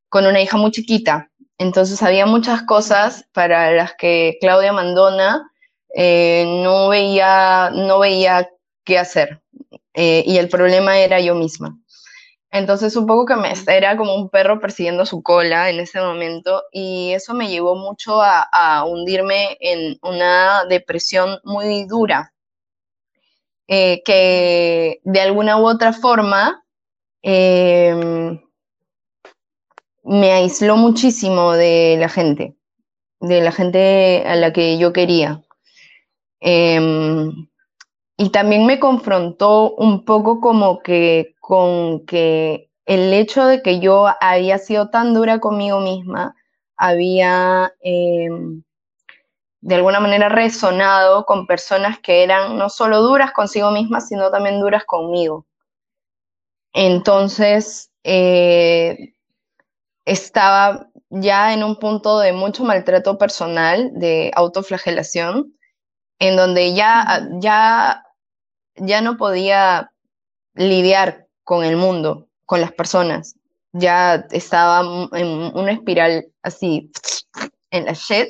[0.10, 1.32] con una hija muy chiquita.
[1.58, 5.50] Entonces había muchas cosas para las que Claudia Mandona
[5.96, 8.50] eh, no, veía, no veía
[8.84, 9.42] qué hacer.
[9.94, 11.78] Eh, y el problema era yo misma.
[12.52, 16.62] Entonces un poco que me era como un perro persiguiendo su cola en ese momento
[16.72, 22.33] y eso me llevó mucho a, a hundirme en una depresión muy dura
[23.68, 26.64] eh, que de alguna u otra forma
[27.22, 28.40] eh,
[30.04, 32.56] me aisló muchísimo de la gente,
[33.20, 35.42] de la gente a la que yo quería.
[36.42, 37.32] Eh,
[38.18, 44.08] y también me confrontó un poco como que con que el hecho de que yo
[44.22, 46.36] había sido tan dura conmigo misma
[46.78, 47.74] había
[49.64, 54.60] de alguna manera resonado con personas que eran no solo duras consigo mismas, sino también
[54.60, 55.46] duras conmigo.
[56.74, 59.14] Entonces, eh,
[60.04, 65.58] estaba ya en un punto de mucho maltrato personal, de autoflagelación,
[66.20, 68.04] en donde ya, ya,
[68.76, 69.94] ya no podía
[70.56, 73.36] lidiar con el mundo, con las personas.
[73.72, 76.92] Ya estaba en una espiral así,
[77.72, 78.28] en la shit,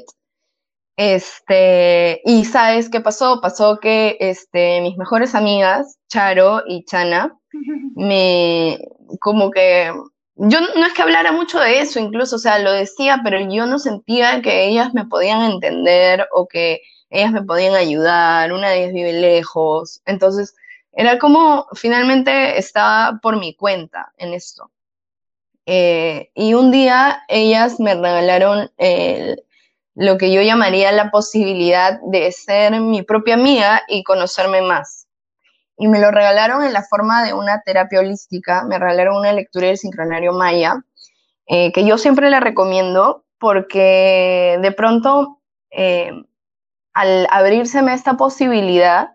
[0.95, 3.41] este, y ¿sabes qué pasó?
[3.41, 7.35] Pasó que este, mis mejores amigas, Charo y Chana,
[7.95, 8.79] me,
[9.19, 9.91] como que,
[10.35, 13.65] yo no es que hablara mucho de eso, incluso, o sea, lo decía, pero yo
[13.65, 18.83] no sentía que ellas me podían entender o que ellas me podían ayudar, una de
[18.83, 20.55] ellas vive lejos, entonces,
[20.91, 24.71] era como, finalmente estaba por mi cuenta en esto.
[25.65, 29.43] Eh, y un día ellas me regalaron el
[29.95, 35.07] lo que yo llamaría la posibilidad de ser mi propia amiga y conocerme más.
[35.77, 39.67] Y me lo regalaron en la forma de una terapia holística, me regalaron una lectura
[39.67, 40.83] del sincronario maya,
[41.47, 46.11] eh, que yo siempre la recomiendo porque de pronto, eh,
[46.93, 49.09] al abrírseme esta posibilidad,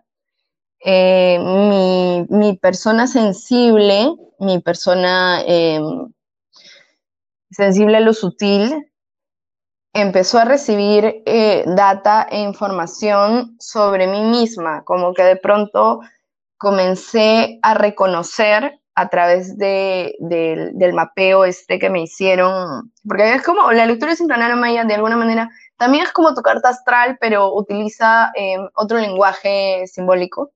[0.81, 5.41] eh, mi, mi, persona sensible, mi persona
[7.51, 8.88] sensible a lo sutil,
[9.93, 16.01] empezó a recibir eh, data e información sobre mí misma, como que de pronto
[16.57, 23.43] comencé a reconocer a través de, de, del mapeo este que me hicieron, porque es
[23.43, 27.53] como la lectura sincronaria maya de alguna manera, también es como tu carta astral, pero
[27.53, 30.51] utiliza eh, otro lenguaje simbólico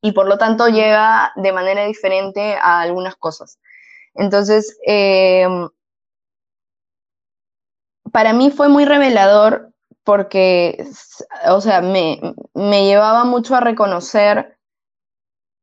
[0.00, 3.58] y por lo tanto llega de manera diferente a algunas cosas.
[4.14, 5.46] Entonces, eh,
[8.12, 9.70] para mí fue muy revelador
[10.04, 10.84] porque,
[11.48, 12.20] o sea, me,
[12.54, 14.56] me, llevaba mucho a reconocer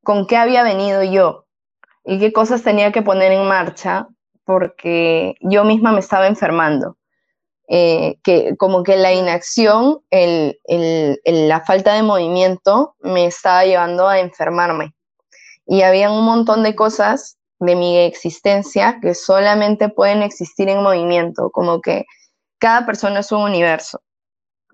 [0.03, 1.45] con qué había venido yo
[2.05, 4.07] y qué cosas tenía que poner en marcha
[4.45, 6.97] porque yo misma me estaba enfermando.
[7.69, 13.65] Eh, que como que la inacción, el, el- el- la falta de movimiento me estaba
[13.65, 14.93] llevando a enfermarme.
[15.65, 21.49] Y había un montón de cosas de mi existencia que solamente pueden existir en movimiento,
[21.51, 22.05] como que
[22.59, 24.01] cada persona es un universo,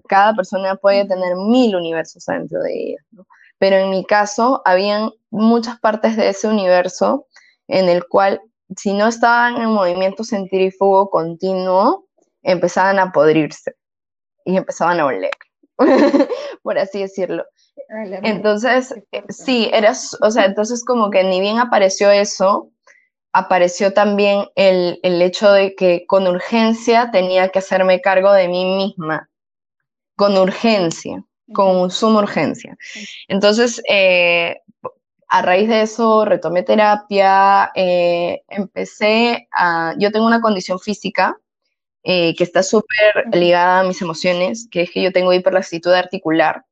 [0.07, 3.25] cada persona puede tener mil universos dentro de ella, ¿no?
[3.57, 7.27] Pero en mi caso, habían muchas partes de ese universo
[7.67, 8.41] en el cual,
[8.75, 12.07] si no estaban en movimiento centrífugo continuo,
[12.41, 13.75] empezaban a podrirse
[14.43, 15.31] y empezaban a oler,
[16.63, 17.45] por así decirlo.
[18.23, 22.69] Entonces, eh, sí, eras, o sea, entonces como que ni bien apareció eso,
[23.33, 28.63] apareció también el, el hecho de que con urgencia tenía que hacerme cargo de mí
[28.63, 29.29] misma,
[30.15, 32.77] con urgencia, con suma urgencia.
[33.27, 34.61] Entonces, eh,
[35.27, 41.35] a raíz de eso retomé terapia, eh, empecé a, yo tengo una condición física
[42.03, 46.65] eh, que está súper ligada a mis emociones, que es que yo tengo hiperlaxitud articular.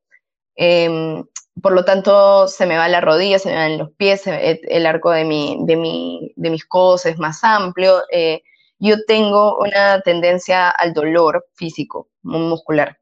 [0.54, 1.24] Em,
[1.62, 4.86] por lo tanto, se me va la rodilla, se me van los pies, me- el
[4.86, 8.02] arco de, mi, de, mi, de mis codos es más amplio.
[8.10, 8.42] eh,
[8.78, 12.98] yo tengo una tendencia al dolor físico, mu- muscular.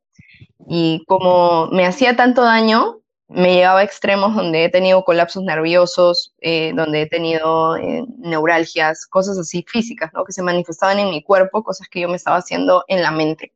[0.69, 6.35] Y como me hacía tanto daño, me llevaba a extremos donde he tenido colapsos nerviosos,
[6.41, 10.25] eh, donde he tenido eh, neuralgias, cosas así físicas, ¿no?
[10.25, 13.53] Que se manifestaban en mi cuerpo, cosas que yo me estaba haciendo en la mente.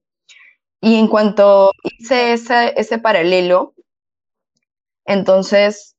[0.81, 3.75] Y en cuanto hice ese, ese paralelo,
[5.05, 5.97] entonces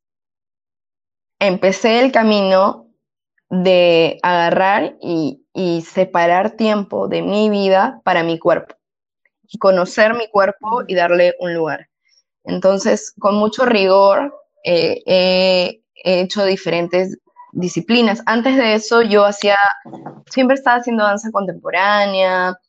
[1.39, 2.87] empecé el camino
[3.49, 5.41] de agarrar y,
[5.85, 8.75] separar tiempo de mi vida para mi cuerpo,
[9.47, 11.87] y conocer mi cuerpo y darle un lugar.
[12.43, 17.17] Entonces, con mucho rigor, eh, he, he hecho diferentes
[17.53, 18.21] disciplinas.
[18.25, 19.57] Antes de eso, yo hacía,
[20.29, 22.59] siempre estaba haciendo danza contemporánea,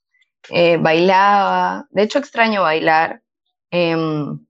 [0.50, 3.20] eh, bailaba, de hecho extraño bailar,
[3.70, 4.45] em,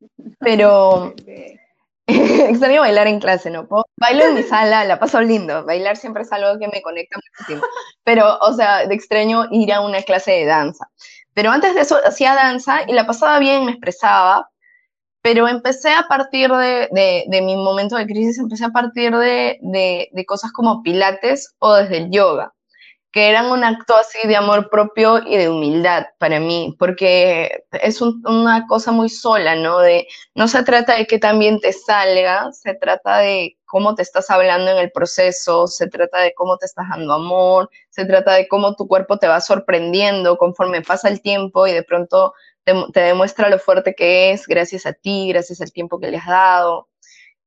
[0.40, 1.14] pero
[2.06, 3.66] extraño bailar en clase, ¿no?
[3.68, 7.18] Puedo- Bailo en mi sala, la paso lindo, bailar siempre es algo que me conecta
[7.18, 7.62] muchísimo,
[8.04, 10.86] pero, o sea, de extraño ir a una clase de danza.
[11.34, 14.48] Pero antes de eso hacía danza y la pasaba bien, me expresaba,
[15.22, 19.58] pero empecé a partir de, de- de mi momento de crisis, empecé a partir de,
[19.62, 22.52] de- de cosas como pilates o desde el yoga,
[23.12, 28.00] que eran un acto así de amor propio y de humildad para mí, porque es
[28.00, 29.78] un- una cosa muy sola, ¿no?
[29.80, 34.30] De, no se trata de que también te salga, se trata de cómo te estás
[34.30, 38.46] hablando en el proceso, se trata de cómo te estás dando amor, se trata de
[38.48, 43.00] cómo tu cuerpo te va sorprendiendo conforme pasa el tiempo y de pronto te, te
[43.00, 46.88] demuestra lo fuerte que es gracias a ti, gracias al tiempo que le has dado.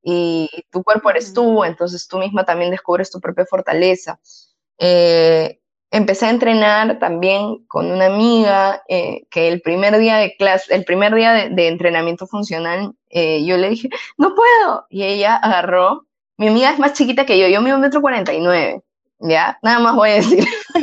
[0.02, 4.20] Y tu cuerpo eres tú, entonces tú misma también descubres tu propia fortaleza.
[4.78, 5.60] Eh,
[5.90, 10.84] empecé a entrenar también con una amiga eh, que el primer día de clase, el
[10.84, 14.86] primer día de, de entrenamiento funcional, eh, yo le dije, no puedo.
[14.90, 16.06] Y ella agarró,
[16.36, 18.82] mi amiga es más chiquita que yo, yo mido un metro cuarenta y nueve,
[19.20, 19.58] ¿ya?
[19.62, 20.44] Nada más voy a decir.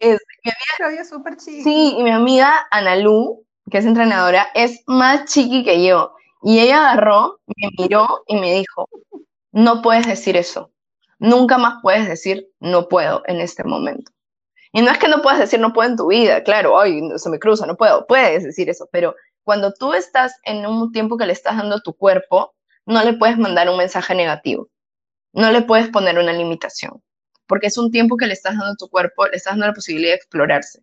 [0.00, 1.62] Es- yo súper chica.
[1.64, 6.14] Sí, y mi amiga Analú, que es entrenadora, es más chiqui que yo.
[6.42, 8.88] Y ella agarró, me miró y me dijo,
[9.52, 10.70] no puedes decir eso.
[11.18, 14.12] Nunca más puedes decir no puedo en este momento.
[14.72, 17.30] Y no es que no puedas decir no puedo en tu vida, claro, ay, se
[17.30, 21.26] me cruza, no puedo, puedes decir eso, pero cuando tú estás en un tiempo que
[21.26, 24.68] le estás dando a tu cuerpo, no le puedes mandar un mensaje negativo,
[25.32, 27.02] no le puedes poner una limitación,
[27.46, 29.72] porque es un tiempo que le estás dando a tu cuerpo, le estás dando la
[29.72, 30.82] posibilidad de explorarse.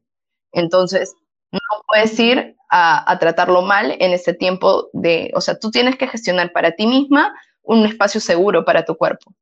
[0.54, 1.14] Entonces,
[1.52, 5.98] no puedes ir a, a tratarlo mal en este tiempo de, o sea, tú tienes
[5.98, 9.36] que gestionar para ti misma un espacio seguro para tu cuerpo.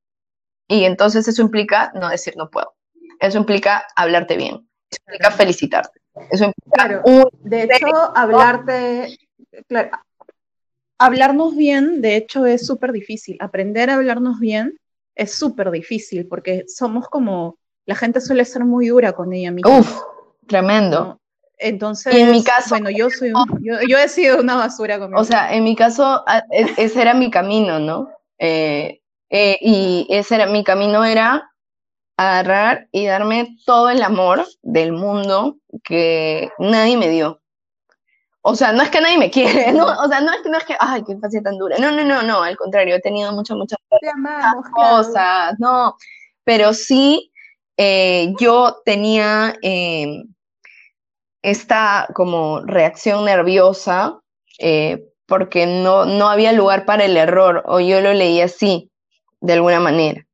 [0.72, 2.74] Y entonces eso implica no decir no puedo.
[3.20, 4.68] Eso implica hablarte bien.
[4.90, 6.00] Eso implica felicitarte.
[6.32, 7.02] Eso implica Claro.
[7.04, 9.18] un- De hecho, hablarte,
[9.68, 9.90] claro,
[10.98, 13.36] hablarnos bien, de hecho, es súper difícil.
[13.42, 14.78] Aprender a hablarnos bien
[15.16, 19.78] es súper difícil porque somos como, la gente suele ser muy dura con ella misma.
[19.80, 20.02] uf,
[20.48, 21.00] tremendo.
[21.06, 21.22] ¿no?
[21.58, 25.00] Entonces, Y en mi caso- bueno, yo soy, un- yo, yo he sido una basura
[25.00, 25.20] conmigo.
[25.20, 28.10] O sea, en mi caso, e- ese era mi camino, ¿no?
[28.40, 29.01] Eh,
[29.32, 31.52] eh, y ese era mi camino era
[32.18, 37.42] agarrar y darme todo el amor del mundo que nadie me dio.
[38.44, 39.86] O sea, no es que nadie me quiere, ¿no?
[39.86, 41.78] O sea, no es que, no es que, ay, qué infancia tan dura.
[41.80, 44.62] No, no, no, no, al contrario, he tenido muchas, muchas claro.
[44.74, 45.96] cosas, no,
[46.44, 47.32] pero sí
[47.78, 50.24] eh, yo tenía eh,
[51.42, 54.20] esta como reacción nerviosa
[54.60, 58.91] eh, porque no, no había lugar para el error o yo lo leí así,
[59.42, 60.26] de alguna manera.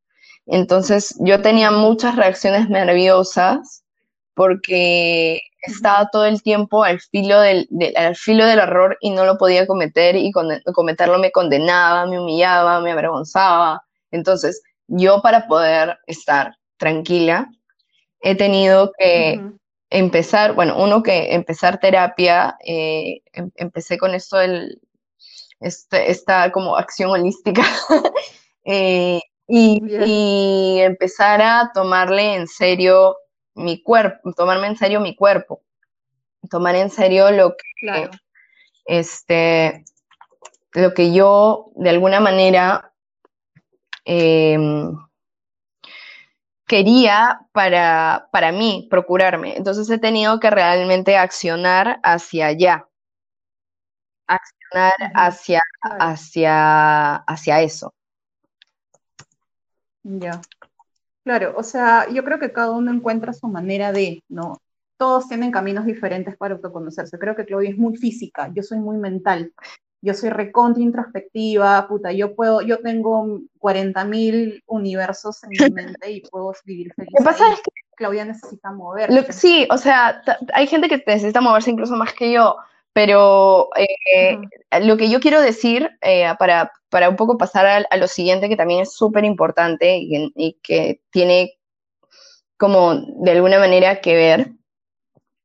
[0.45, 3.83] Entonces yo tenía muchas reacciones nerviosas
[4.33, 9.37] porque estaba todo el tiempo al filo del, al filo del error y no lo
[9.37, 13.83] podía cometer y cometerlo me condenaba, me humillaba, me avergonzaba.
[14.11, 17.49] Entonces yo para poder estar tranquila
[18.21, 19.41] he tenido que
[19.89, 24.81] empezar, bueno, uno que empezar terapia, eh, em, empecé con esto del,
[25.59, 27.63] este, esta como acción holística
[28.69, 33.15] eh, y, empezar a tomarle en serio
[33.55, 35.63] mi cuerpo, tomarme en serio mi cuerpo,
[36.49, 38.09] tomar en serio lo que,
[38.85, 39.85] este,
[40.73, 42.93] lo que yo de alguna manera
[44.03, 44.97] em,
[46.67, 49.55] quería para, para mí procurarme.
[49.55, 52.89] Entonces he tenido que realmente accionar hacia allá,
[54.27, 57.93] accionar hacia, hacia, hacia eso.
[60.07, 60.41] Ya.
[61.23, 64.61] Claro, o sea, yo creo que cada uno encuentra su manera de, ¿no?
[64.97, 67.19] Todos tienen caminos diferentes para autoconocerse.
[67.19, 69.53] Creo que Claudia es muy física, yo soy muy mental
[70.01, 76.21] yo soy recontra introspectiva, puta, yo puedo, yo tengo 40.000 universos en mi mente y
[76.21, 77.11] puedo vivir feliz.
[77.13, 79.33] Lo que pasa es que Claudia necesita moverse.
[79.33, 80.21] sí, o sea,
[80.53, 82.57] hay gente que necesita moverse incluso más que yo,
[82.97, 84.39] pero eh,
[84.81, 88.55] lo que yo quiero decir eh, para, para, un poco pasar a, lo siguiente, que
[88.55, 91.59] también es súper importante y, que tiene
[92.57, 94.53] como de alguna manera que ver,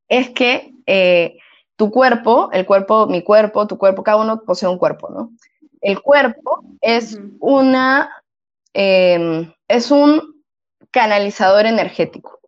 [0.09, 1.37] es que eh,
[1.77, 5.33] tu cuerpo, el cuerpo, mi cuerpo, tu cuerpo, cada uno posee un cuerpo, ¿no?
[5.83, 8.11] El cuerpo es una,
[8.73, 10.43] em, es un
[10.91, 12.41] canalizador energético.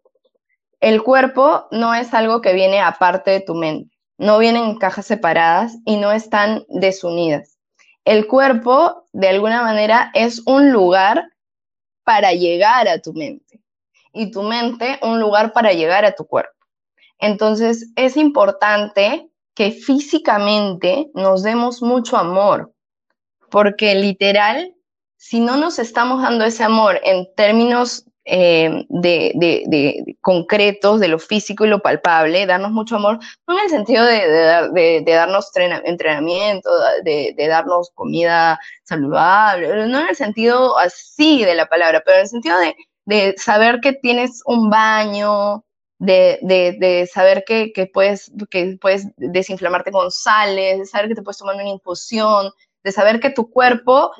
[0.80, 5.06] El cuerpo no es algo que viene aparte de tu mente, no vienen en cajas
[5.06, 7.58] separadas y no están desunidas.
[8.04, 11.30] El cuerpo, de alguna manera, es un lugar
[12.04, 13.60] para llegar a tu mente
[14.12, 16.52] y tu mente un lugar para llegar a tu cuerpo.
[17.18, 22.74] Entonces, es importante que físicamente nos demos mucho amor,
[23.50, 24.74] porque literal,
[25.16, 31.64] si no nos estamos dando ese amor en términos eh, de, concretos, de lo físico
[31.64, 36.70] y lo palpable, darnos mucho amor, no en el sentido de, darnos entrenamiento,
[37.02, 42.28] de, darnos comida saludable, no en el sentido así de la palabra, pero en el
[42.28, 42.56] sentido
[43.04, 45.62] de, saber que tienes un baño,
[45.98, 51.56] de, saber que, puedes, que puedes desinflamarte con sales, de saber que te puedes tomar
[51.56, 52.50] una infusión,
[52.82, 54.12] de saber que tu cuerpo,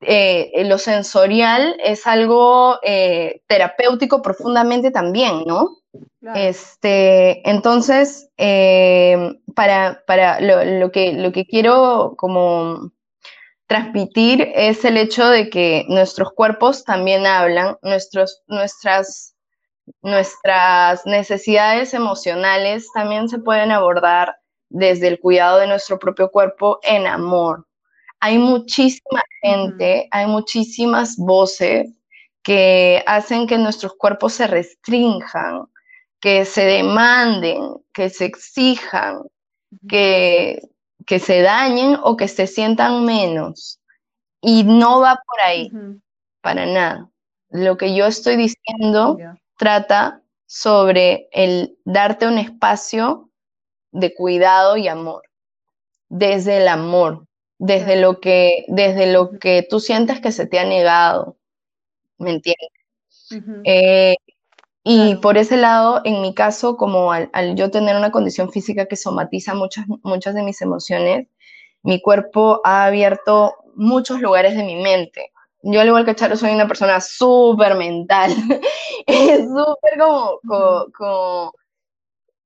[0.00, 5.76] eh, lo sensorial es algo eh, terapéutico profundamente también, ¿no?
[6.34, 12.92] Este, entonces, eh, para, para lo, que, lo que quiero como
[13.66, 19.34] transmitir es el hecho de que nuestros cuerpos también hablan, nuestros, nuestras
[20.02, 24.36] nuestras necesidades emocionales también se pueden abordar
[24.68, 27.67] desde el cuidado de nuestro propio cuerpo en amor.
[28.20, 31.88] Hay muchísima gente, hay muchísimas voces
[32.42, 35.66] que hacen que nuestros cuerpos se restrinjan,
[36.20, 39.22] que se demanden, que se exijan,
[39.88, 40.62] que,
[41.06, 43.80] que se dañen o que se sientan menos.
[44.40, 45.70] Y no va por ahí,
[46.40, 47.10] para nada.
[47.50, 49.18] Lo que yo estoy diciendo
[49.56, 53.28] trata sobre el darte un espacio
[53.92, 55.22] de cuidado y amor,
[56.08, 57.27] desde el amor,
[57.58, 61.36] desde lo que, desde lo que tú sientes que se te ha negado,
[62.18, 62.70] ¿me entiendes?
[63.64, 64.16] Eh,
[64.84, 68.96] y por ese lado, en mi caso, como al, yo tener una condición física que
[68.96, 71.28] somatiza muchas, muchas de mis emociones,
[71.82, 75.32] mi cuerpo ha abierto muchos lugares de mi mente.
[75.62, 78.32] Yo al igual que Charo soy una persona súper mental,
[79.06, 80.40] es súper como,
[80.96, 81.52] como,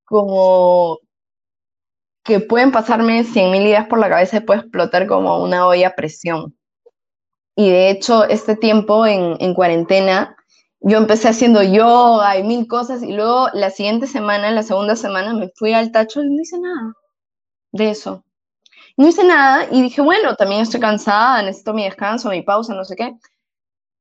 [0.04, 0.98] como,
[2.24, 5.88] que pueden pasarme cien mil ideas por la cabeza y puede explotar como una olla
[5.88, 6.56] a presión.
[7.56, 10.36] Y de hecho, este tiempo en, en cuarentena,
[10.80, 15.34] yo empecé haciendo yoga y mil cosas y luego la siguiente semana, la segunda semana,
[15.34, 16.94] me fui al tacho y no hice nada
[17.72, 18.24] de eso.
[18.96, 22.84] No hice nada y dije, bueno, también estoy cansada, necesito mi descanso, mi pausa, no
[22.84, 23.12] sé qué.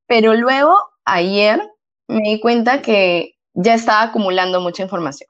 [0.06, 1.60] Pero luego, ayer,
[2.08, 5.28] me di cuenta que ya estaba acumulando mucha información.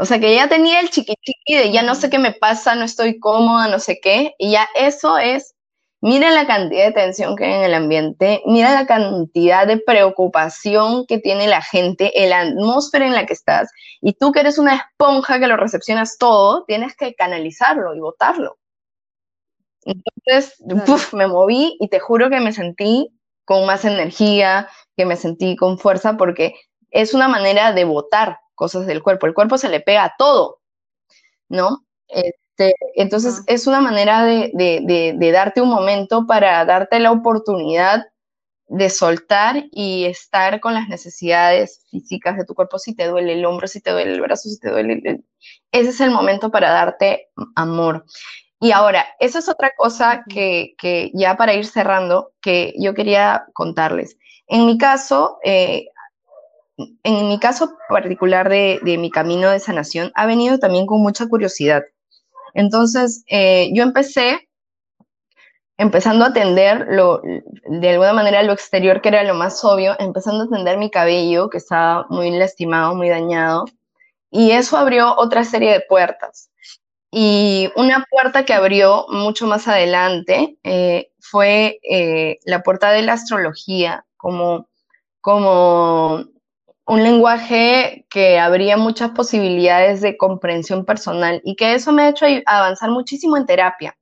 [0.00, 2.84] O sea, que ya tenía el chiquichiqui de ya no sé qué me pasa, no
[2.84, 4.34] estoy cómoda, no sé qué.
[4.38, 5.56] Y ya eso es,
[6.00, 11.04] mira la cantidad de tensión que hay en el ambiente, mira la cantidad de preocupación
[11.06, 13.70] que tiene la gente, la atmósfera en la que estás.
[14.00, 18.56] Y tú que eres una esponja que lo recepcionas todo, tienes que canalizarlo y botarlo.
[19.84, 20.84] Entonces, Claro.
[20.84, 23.08] puf, me moví y te juro que me sentí
[23.44, 26.54] con más energía, que me sentí con fuerza, porque
[26.90, 29.26] es una manera de botar cosas del cuerpo.
[29.28, 30.60] El cuerpo se le pega a todo,
[31.48, 31.84] ¿no?
[32.08, 37.12] Este, entonces, es una manera de, de- de- de darte un momento para darte la
[37.12, 38.06] oportunidad
[38.68, 43.44] de soltar y estar con las necesidades físicas de tu cuerpo, si te duele el
[43.46, 45.24] hombro, si te duele el brazo, si te duele el...
[45.72, 48.04] Ese es el momento para darte amor.
[48.60, 53.46] Y ahora, eso es otra cosa que, que ya para ir cerrando, que yo quería
[53.54, 54.16] contarles.
[54.48, 55.86] En mi caso, eh,
[57.02, 61.26] en mi caso particular de, de mi camino de sanación, ha venido también con mucha
[61.26, 61.82] curiosidad.
[62.54, 64.48] Entonces, eh, yo empecé
[65.76, 70.42] empezando a atender lo, de alguna manera lo exterior, que era lo más obvio, empezando
[70.42, 73.64] a atender mi cabello, que estaba muy lastimado, muy dañado,
[74.30, 76.50] y eso abrió otra serie de puertas.
[77.10, 83.14] Y una puerta que abrió mucho más adelante eh, fue eh, la puerta de la
[83.14, 84.68] astrología, como,
[85.20, 86.24] como
[86.88, 92.24] un lenguaje que abría muchas posibilidades de comprensión personal y que eso me ha hecho
[92.46, 93.96] avanzar muchísimo en terapia.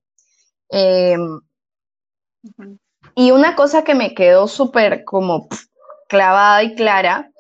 [2.43, 2.79] Ujú.
[3.15, 5.47] y una cosa que me quedó súper como
[6.09, 7.31] clavada y clara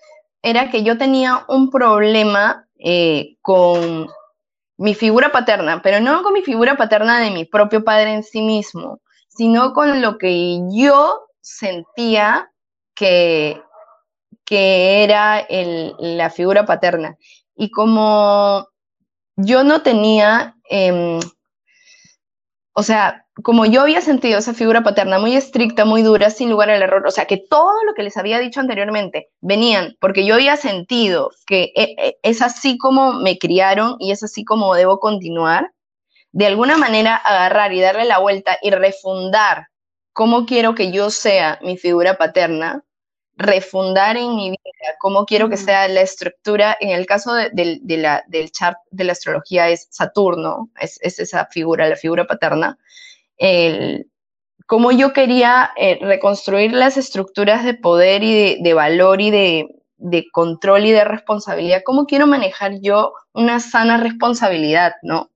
[0.42, 4.08] era que yo tenía un problema eh, con
[4.78, 8.42] mi figura paterna, pero no con mi figura paterna de mi propio padre en sí
[8.42, 12.50] mismo, sino con lo que yo sentía
[12.94, 13.62] que,
[14.46, 17.16] que era el- la figura paterna.
[17.56, 18.68] Y como
[19.36, 21.20] yo no tenía, em,
[22.74, 26.70] o sea, como yo había sentido esa figura paterna muy estricta, muy dura, sin lugar
[26.70, 30.34] al error, o sea, que todo lo que les había dicho anteriormente venían porque yo
[30.34, 35.00] había sentido que e- e- es así como me criaron y es así como debo
[35.00, 35.70] continuar,
[36.32, 39.68] de alguna manera agarrar y darle la vuelta y refundar
[40.14, 42.84] cómo quiero que yo sea mi figura paterna,
[43.36, 45.64] refundar en mi vida cómo quiero que Ujú.
[45.66, 49.68] sea la estructura, en el caso de, del- de la, del chart de la astrología
[49.68, 52.78] es Saturno, es, es esa figura, la figura paterna,
[53.38, 54.10] el,
[54.66, 59.68] cómo yo quería eh, reconstruir las estructuras de poder y de, de valor y de,
[59.98, 65.30] de control y de responsabilidad, cómo quiero manejar yo una sana responsabilidad, ¿no?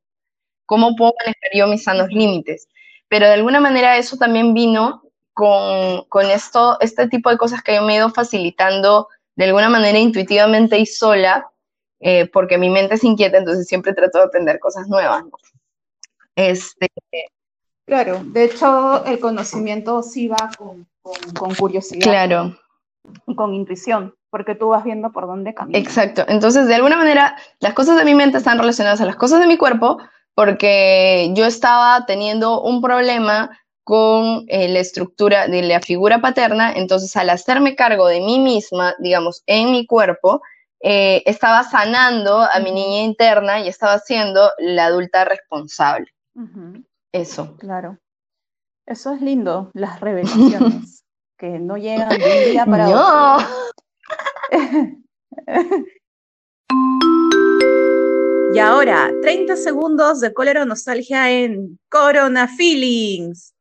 [0.66, 2.68] ¿Cómo puedo manejar yo mis sanos límites?
[3.08, 5.02] Pero de alguna manera eso también vino
[5.34, 9.68] con, con esto, este tipo de cosas que yo me he ido facilitando de alguna
[9.68, 11.48] manera intuitivamente y sola,
[12.00, 15.24] eh, porque mi mente es inquieta, entonces siempre trato de aprender cosas nuevas.
[15.24, 15.30] ¿no?
[16.36, 16.88] Este,
[17.86, 22.56] Claro, de hecho, el conocimiento sí va con, con- con curiosidad claro.
[23.34, 25.82] con intuición, porque tú vas viendo por dónde caminas.
[25.82, 26.24] Exacto.
[26.28, 29.48] Entonces, de alguna manera, las cosas de mi mente están relacionadas a las cosas de
[29.48, 29.98] mi cuerpo
[30.36, 33.58] porque yo estaba teniendo un problema
[33.90, 38.94] con eh, la estructura de la figura paterna, entonces al hacerme cargo de mí misma,
[39.00, 40.42] digamos, en mi cuerpo,
[40.78, 46.06] eh, estaba sanando a mi niña interna y estaba siendo la adulta responsable.
[47.10, 47.56] Eso.
[47.58, 47.98] claro.
[48.86, 51.04] Eso es lindo, las revelaciones,
[51.36, 53.36] que no llegan de un día para No.
[53.38, 53.48] otro.
[58.54, 63.52] Y ahora, 30 segundos de cólera o nostalgia en Corona Feelings.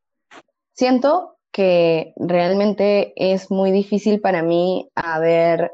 [0.80, 5.72] Siento que realmente es muy difícil para mí haber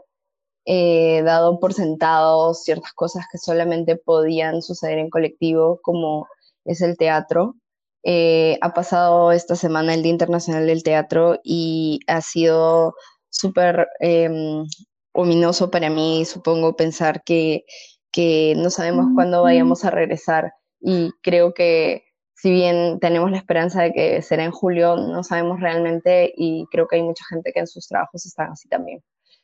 [0.65, 6.27] eh, dado por sentado ciertas cosas que solamente podían suceder en colectivo, como
[6.65, 7.55] es el teatro.
[8.03, 12.97] Eh, ha pasado esta semana el Día Internacional del Teatro y ha sido
[13.31, 14.65] súper em,
[15.13, 17.65] ominoso para mí, supongo, pensar que,
[18.11, 22.06] que no sabemos cuándo vayamos a regresar y creo que
[22.37, 26.87] si bien tenemos la esperanza de que será en julio, no sabemos realmente y creo
[26.87, 29.03] que hay mucha gente que en sus trabajos están así también.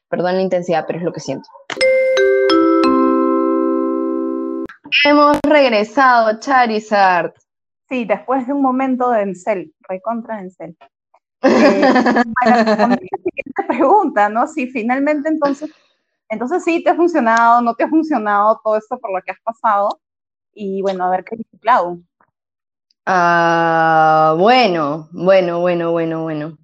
[0.08, 1.48] Perdón la intensidad, pero es lo que siento.
[5.06, 7.32] Hemos regresado, Charizard.
[7.88, 10.76] Sí, después de un momento de Encel, recontra Encel.
[11.42, 11.80] Eh,
[12.44, 14.46] la siguiente pregunta, ¿no?
[14.46, 15.70] Si finalmente entonces,
[16.28, 19.40] entonces sí te ha funcionado, no te ha funcionado todo esto por lo que has
[19.42, 19.98] pasado.
[20.52, 22.02] Y bueno, a ver qué dice Clau.
[23.06, 26.58] Ah, bueno, bueno, bueno, bueno, bueno.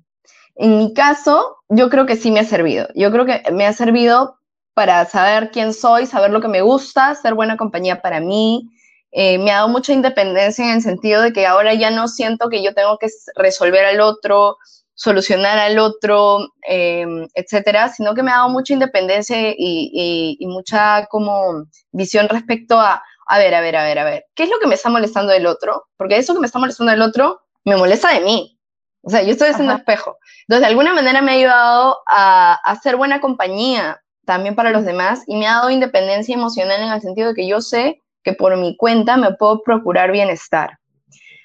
[0.57, 2.89] En mi caso, yo creo que sí me ha servido.
[2.95, 4.39] Yo creo que me ha servido
[4.75, 8.69] para saber quién soy, saber lo que me gusta, ser buena compañía para mí.
[9.13, 12.49] Eh, me ha dado mucha independencia en el sentido de que ahora ya no siento
[12.51, 14.57] que yo tengo que resolver al otro,
[14.95, 21.07] solucionar al otro, eh, etcétera, sino que me ha dado mucha independencia y- y mucha
[21.07, 24.59] como visión respecto a, a ver, a ver, a ver, a ver, ¿qué es lo
[24.59, 25.85] que me está molestando del otro?
[25.99, 28.59] Porque eso que me está molestando del otro me molesta de mí.
[29.03, 29.81] O sea, yo estoy haciendo Ajá.
[29.81, 30.17] espejo.
[30.43, 35.23] Entonces, de alguna manera me ha ayudado a, ser buena compañía también para los demás
[35.27, 38.57] y me ha dado independencia emocional en el sentido de que yo sé que por
[38.57, 40.79] mi cuenta me puedo procurar bienestar.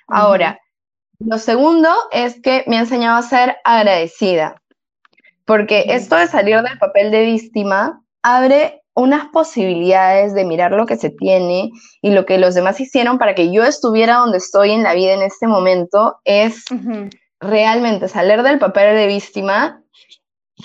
[0.07, 0.59] Ahora,
[1.19, 4.61] lo segundo es que me ha enseñado a ser agradecida,
[5.45, 10.98] porque esto de salir del papel de víctima abre unas posibilidades de mirar lo que
[10.98, 11.72] se tiene
[12.02, 15.14] y lo que los demás hicieron para que yo estuviera donde estoy en la vida
[15.14, 16.64] en este momento, es
[17.39, 19.80] realmente salir del papel de víctima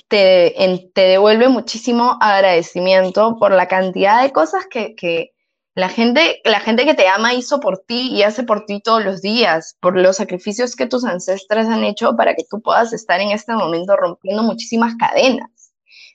[0.09, 5.31] te, en- te devuelve muchísimo agradecimiento por la cantidad de cosas que, que
[5.75, 9.05] la gente, la gente que te ama hizo por ti y hace por ti todos
[9.05, 13.21] los días, por los sacrificios que tus ancestros han hecho para que tú puedas estar
[13.21, 15.51] en este momento rompiendo muchísimas cadenas.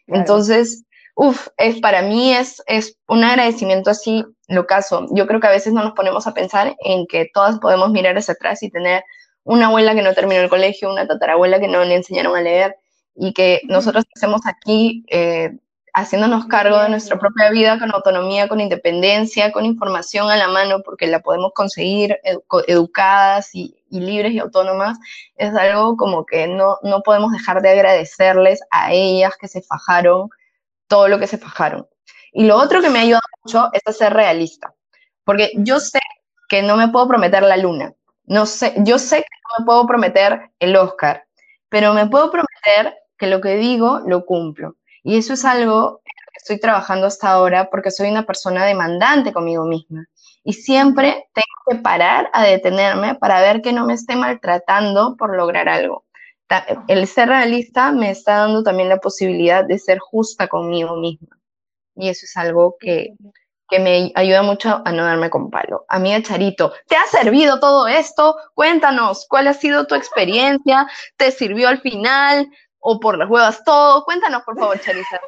[0.05, 0.19] Claro.
[0.21, 0.83] Entonces,
[1.15, 5.07] uff, es, para mí es, es un agradecimiento así, lo caso.
[5.11, 8.17] Yo creo que a veces no nos ponemos a pensar en que todas podemos mirar
[8.17, 9.03] hacia atrás y tener
[9.43, 12.75] una abuela que no terminó el colegio, una tatarabuela que no le enseñaron a leer
[13.15, 15.51] y que nosotros estemos aquí eh,
[15.93, 20.81] haciéndonos cargo de nuestra propia vida con autonomía, con independencia, con información a la mano,
[20.83, 24.97] porque la podemos conseguir edu- educadas y, y libres y autónomas,
[25.35, 30.29] es algo como que no, no podemos dejar de agradecerles a ellas que se fajaron
[30.93, 31.87] todo lo que se fajaron.
[32.31, 34.75] Y lo otro que me ha ayudado mucho es a ser realista,
[35.23, 35.99] porque yo sé
[36.47, 39.87] que no me puedo prometer la luna, no sé, yo sé que no me puedo
[39.87, 41.25] prometer el Oscar,
[41.67, 44.75] pero me puedo prometer que lo que digo lo cumplo.
[45.03, 49.65] Y eso es algo que estoy trabajando hasta ahora porque soy una persona demandante conmigo
[49.65, 50.05] misma.
[50.43, 55.35] Y siempre tengo que parar a detenerme para ver que no me esté maltratando por
[55.35, 56.02] lograr algo.
[56.87, 61.37] El ser realista me está dando también la posibilidad de ser justa conmigo misma.
[61.95, 63.13] Y eso es algo que,
[63.69, 65.85] que me ayuda mucho a no darme con palo.
[65.87, 68.35] Amiga Charito, ¿te ha servido todo esto?
[68.55, 70.87] Cuéntanos, ¿cuál ha sido tu experiencia?
[71.17, 72.49] ¿Te sirvió al final
[72.79, 74.03] o por las huevas todo?
[74.03, 75.19] Cuéntanos, por favor, Charisa.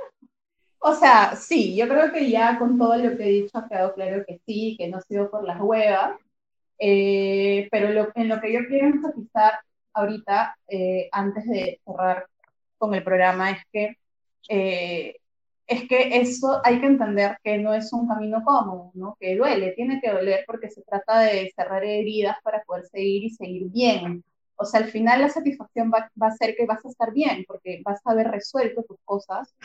[0.80, 3.93] O sea, sí, yo creo que ya con todo lo que he dicho ha quedado
[3.93, 6.11] claro que sí, que no ha sido por las huevas,
[6.78, 9.59] Eh, pero lo- en lo que yo quiero enfatizar
[9.96, 12.28] ahorita, eh, antes de cerrar
[12.78, 13.96] con el programa, es que,
[14.50, 15.16] eh,
[15.68, 19.18] es que eso hay que entender que no es un camino cómodo, ¿no?
[19.20, 23.30] Que duele, tiene que doler porque se trata de cerrar heridas para poder seguir y
[23.32, 24.24] seguir bien.
[24.58, 27.43] O sea, al final la satisfacción va, va a ser que vas a estar bien,
[27.48, 29.56] porque vas a haber resuelto tus cosas,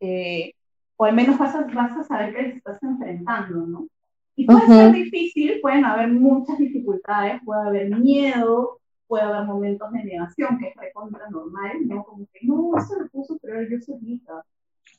[0.00, 0.52] eh,
[0.96, 3.88] o al menos vas a, vas a saber que les estás enfrentando, ¿no?
[4.36, 4.74] Y puede Ujú.
[4.74, 8.77] ser difícil, pueden haber muchas dificultades, puede haber miedo,
[9.08, 12.04] puede haber momentos de negación, que es recontra normal, ¿no?
[12.04, 14.44] Como que, no, eso lo puedo superar yo solita.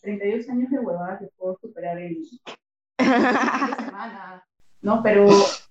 [0.01, 2.17] 32 años de huevadas que puedo superar en
[2.97, 4.43] semana,
[4.81, 5.03] ¿no?
[5.03, 5.27] Pero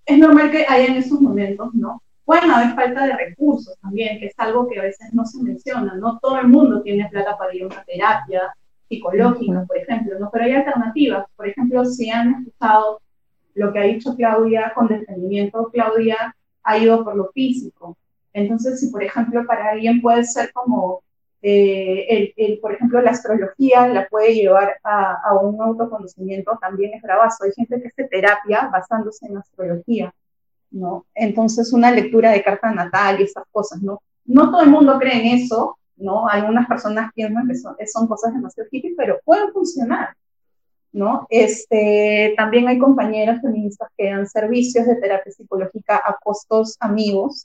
[0.07, 2.03] es normal que hayan esos momentos, ¿no?
[2.25, 5.95] Pueden haber falta de recursos también, que es algo que a veces no se menciona,
[5.95, 8.55] no todo el mundo tiene plata para ir a una terapia
[8.89, 10.31] psicológica, por ejemplo, ¿no?
[10.31, 13.01] Pero hay alternativas, por ejemplo, si han escuchado
[13.55, 17.97] lo que ha dicho Claudia con detenimiento, Claudia ha ido por lo físico.
[18.39, 21.03] Entonces, si por ejemplo para alguien puede ser como,
[21.43, 26.95] eh, el, el, por ejemplo, la astrología la puede llevar a, a, un autoconocimiento, también
[26.95, 27.45] es bravazo.
[27.45, 30.15] Hay gente que hace terapia basándose en astrología,
[30.71, 31.07] ¿no?
[31.15, 34.03] Entonces, una lectura de carta natal y esas cosas, ¿no?
[34.25, 36.29] No todo el mundo cree en eso, ¿no?
[36.29, 40.11] Algunas personas piensan que son, son cosas demasiado hippies, pero pueden funcionar.
[40.93, 41.27] ¿no?
[41.31, 47.45] Este, también hay compañeras feministas que dan servicios de terapia psicológica a costos amigos,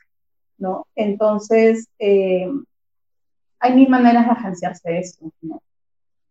[0.63, 0.87] ¿no?
[0.95, 2.49] Entonces, eh,
[3.59, 5.61] hay mil maneras de agenciarse eso, ¿no?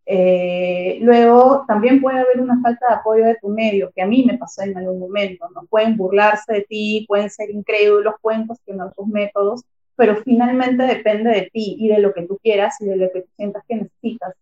[0.06, 4.24] Eh, luego, también puede haber una falta de apoyo de tu medio, que a mí
[4.24, 5.64] me pasó en algún momento, ¿no?
[5.66, 9.62] Pueden burlarse de ti, pueden ser incrédulos, pueden cuestionar tus métodos,
[9.94, 13.20] pero finalmente depende de ti y de lo que tú quieras y de lo que
[13.22, 14.34] tú sientas que necesitas.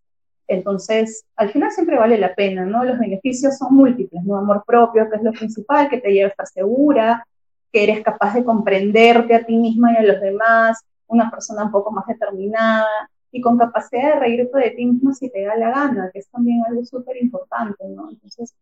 [0.49, 2.85] Entonces, al final siempre vale la pena, ¿no?
[2.85, 4.37] Los beneficios son múltiples, ¿no?
[4.37, 7.27] Amor propio, que es lo principal, que te lleva a estar segura,
[7.73, 11.71] que eres capaz de comprenderte a ti misma y a los demás, una persona un
[11.71, 12.87] poco más determinada
[13.33, 16.29] y con capacidad de reírte de ti misma si te da la gana, que es
[16.31, 18.11] también algo súper importante, ¿no?
[18.11, 18.55] Entonces,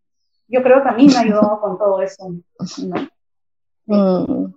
[0.47, 3.09] yo creo que a mí me ha ayudado con todo eso, ¿no?
[3.87, 4.55] Mm.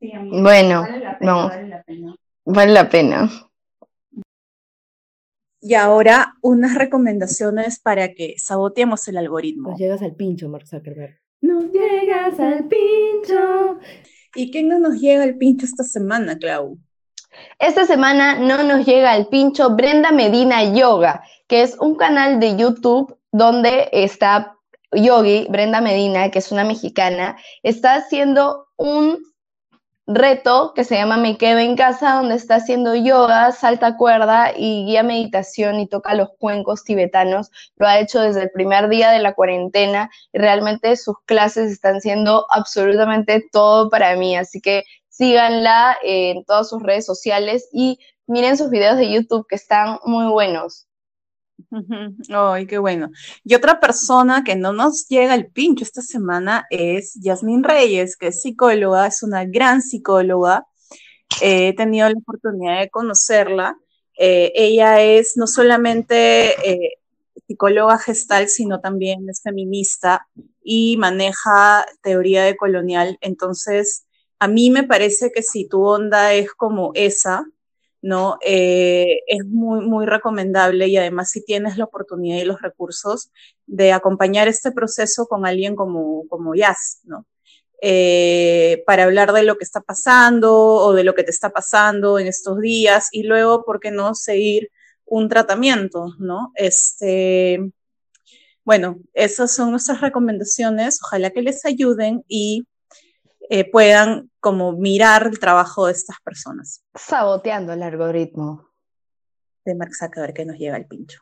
[0.00, 1.48] Sí, a mí Bueno, vale la pena, no.
[1.48, 2.14] vale la pena.
[2.44, 3.30] Vale la pena.
[5.60, 9.70] Y ahora unas recomendaciones para que saboteemos el algoritmo.
[9.70, 11.19] Nos llegas al pincho, Mark Zuckerberg.
[11.40, 13.78] Nos llegas al pincho.
[14.34, 16.78] ¿Y quién no nos llega el pincho esta semana, Clau?
[17.58, 22.56] Esta semana no nos llega al pincho Brenda Medina Yoga, que es un canal de
[22.56, 24.56] YouTube donde está
[24.92, 29.18] Yogi, Brenda Medina, que es una mexicana, está haciendo un
[30.06, 34.84] reto que se llama Me quedo en casa, donde está haciendo yoga, salta cuerda y
[34.86, 37.50] guía meditación y toca los cuencos tibetanos.
[37.76, 42.00] Lo ha hecho desde el primer día de la cuarentena y realmente sus clases están
[42.00, 44.36] siendo absolutamente todo para mí.
[44.36, 49.56] Así que síganla en todas sus redes sociales y miren sus videos de YouTube que
[49.56, 50.89] están muy buenos.
[52.30, 53.10] Ay, qué bueno.
[53.44, 58.28] Y otra persona que no nos llega al pincho esta semana es Yasmín Reyes, que
[58.28, 60.66] es psicóloga, es una gran psicóloga.
[61.42, 63.76] Eh, he tenido la oportunidad de conocerla.
[64.18, 66.98] Eh, ella es no solamente eh,
[67.46, 70.26] psicóloga gestal, sino también es feminista
[70.62, 73.18] y maneja teoría de colonial.
[73.20, 74.06] Entonces,
[74.38, 77.44] a mí me parece que si tu onda es como esa,
[78.02, 78.38] ¿no?
[78.44, 83.30] Eh, es muy, muy recomendable y además si tienes la oportunidad y los recursos
[83.66, 87.26] de acompañar este proceso con alguien como, como Jazz, ¿no?
[87.82, 92.18] Eh, para hablar de lo que está pasando o de lo que te está pasando
[92.18, 94.70] en estos días y luego, ¿por qué no seguir
[95.06, 96.52] un tratamiento, ¿no?
[96.56, 97.72] Este,
[98.64, 102.66] bueno, esas son nuestras recomendaciones, ojalá que les ayuden y
[103.52, 106.84] eh, puedan como mirar el trabajo de estas personas.
[106.94, 108.70] Saboteando el algoritmo.
[109.64, 111.20] De Mark Zuckerberg que nos lleva el pincho.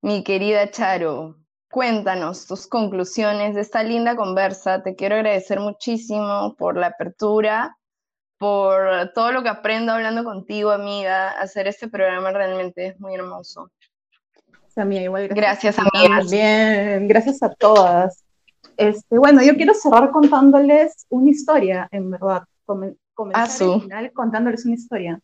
[0.00, 1.36] Mi querida Charo,
[1.70, 4.82] cuéntanos tus conclusiones de esta linda conversa.
[4.82, 7.76] Te quiero agradecer muchísimo por la apertura,
[8.38, 11.32] por todo lo que aprendo hablando contigo, amiga.
[11.32, 13.70] Hacer este programa realmente es muy hermoso.
[14.76, 16.30] igual gracias, amigas.
[16.30, 18.24] Bien, gracias a todas.
[18.76, 22.44] Este, bueno, yo quiero cerrar contándoles una historia, en verdad.
[22.66, 25.20] comenzar ah, al final contándoles una historia.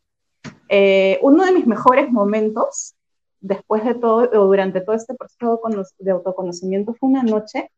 [0.68, 2.94] Eh, uno de mis mejores momentos,
[3.40, 5.60] después de todo, o durante todo este proceso
[5.98, 7.70] de autoconocimiento, fue una noche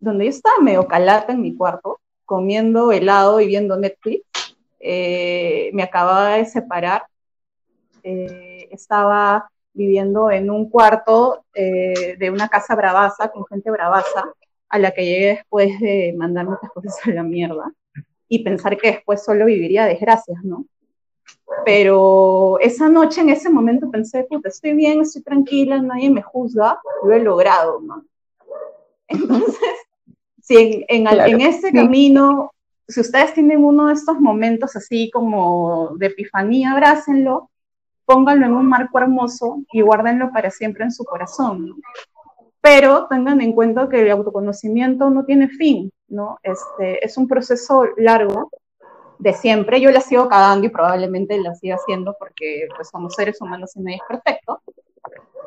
[0.00, 4.24] donde yo estaba medio calata en mi cuarto, comiendo helado y viendo Netflix.
[4.80, 7.04] Eh, me acababa de separar.
[8.02, 14.24] Eh, estaba viviendo en un cuarto de una casa bravaza, con gente bravaza,
[14.68, 17.72] a la que llegué después de mandar muchas cosas a la mierda
[18.28, 20.66] y pensar que después solo viviría desgracias, ¿no?
[21.64, 26.78] Pero esa noche, en ese momento, pensé, puta, estoy bien, estoy tranquila, nadie me juzga,
[27.02, 28.04] lo he logrado, ¿no?
[29.06, 29.58] Entonces,
[30.42, 32.52] si en, en, este camino,
[32.86, 37.50] si ustedes tienen uno de estos momentos así como de epifanía, abrácenlo,
[38.04, 41.76] pónganlo en un marco hermoso y guárdenlo para siempre en su corazón, ¿no?
[42.60, 46.38] Pero tengan en cuenta que el autoconocimiento no tiene fin, ¿no?
[46.42, 48.50] Este, es un proceso largo
[49.18, 49.80] de siempre.
[49.80, 53.80] Yo la sigo cagando y probablemente la siga haciendo porque pues, somos seres humanos y
[53.80, 54.60] nadie es perfecto.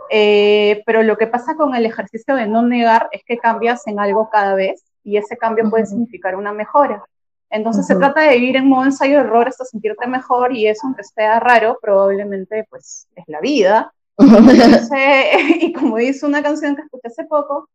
[0.09, 3.99] Eh, pero lo que pasa con el ejercicio de no negar es que cambias en
[3.99, 7.03] algo cada vez y ese cambio puede significar una mejora.
[7.49, 10.88] Entonces se trata de vivir en modo ensayo de error hasta sentirte mejor y eso,
[10.88, 13.93] aunque sea raro, probablemente pues es la vida
[15.62, 17.70] y como dice una canción que escuché hace poco,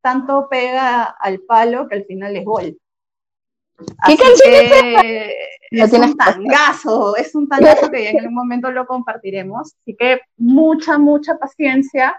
[0.00, 2.78] tanto pega al palo que al final es gol.
[4.06, 4.54] ¿Qué canción
[5.70, 9.74] es Es un tangazo, es un tangazo que en algún momento lo compartiremos.
[9.80, 12.18] Así que mucha, mucha paciencia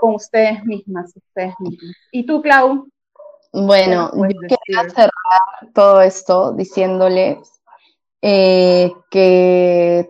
[0.00, 1.96] con ustedes mismas, ustedes mismas.
[2.12, 2.88] ¿Y tú, Clau?
[3.52, 7.38] Bueno, yo quería cerrar todo esto diciéndoles
[8.22, 10.08] eh, que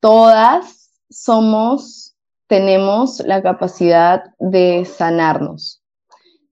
[0.00, 2.07] todas somos
[2.48, 5.82] tenemos la capacidad de sanarnos.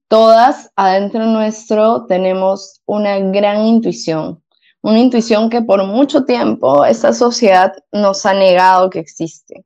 [0.09, 4.41] Todas adentro nuestro tenemos una gran intuición,
[4.83, 9.65] una intuición que por mucho tiempo esta sociedad nos ha negado que existe,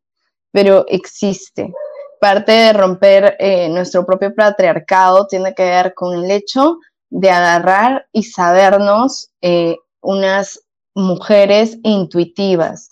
[0.51, 1.75] pero existe.
[2.21, 6.79] Parte de romper eh, nuestro propio patriarcado tiene que ver con el hecho
[7.11, 10.61] de agarrar y sabernos eh, unas
[10.95, 12.89] mujeres intuitivas,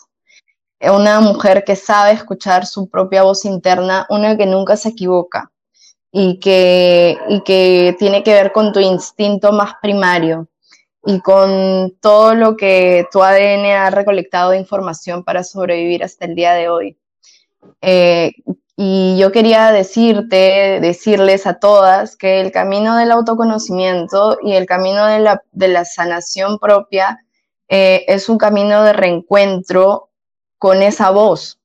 [0.80, 5.50] una mujer que sabe escuchar su propia voz interna, una que nunca se equivoca
[6.12, 10.48] y que, y que tiene que ver con tu instinto más primario
[11.04, 16.34] y con todo lo que tu ADN ha recolectado de información para sobrevivir hasta el
[16.34, 16.98] día de hoy.
[17.80, 18.32] Eh,
[18.76, 25.06] y yo quería decirte, decirles a todas que el camino del autoconocimiento y el camino
[25.06, 27.18] de la, de la sanación propia
[27.68, 30.07] eh, es un camino de reencuentro
[30.58, 31.60] con esa voz.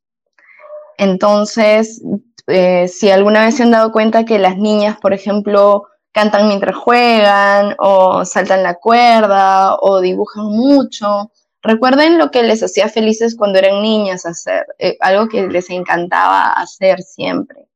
[0.98, 2.02] Entonces,
[2.48, 6.76] eh, si alguna vez se han dado cuenta que las niñas, por ejemplo, cantan mientras
[6.76, 11.32] juegan o saltan la cuerda o dibujan mucho,
[11.62, 16.52] recuerden lo que les hacía felices cuando eran niñas hacer, eh, algo que les encantaba
[16.54, 17.68] hacer siempre.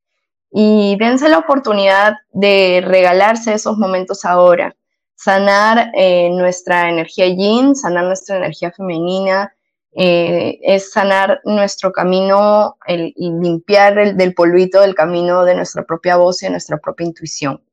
[0.52, 4.76] Y dense la oportunidad de regalarse esos momentos ahora.
[5.20, 9.52] sanar eh, nuestra energía yin, sanar nuestra energía femenina,
[9.94, 15.84] eh, es sanar nuestro camino el, y limpiar el, del polvito del camino de nuestra
[15.84, 17.64] propia voz y de nuestra propia intuición.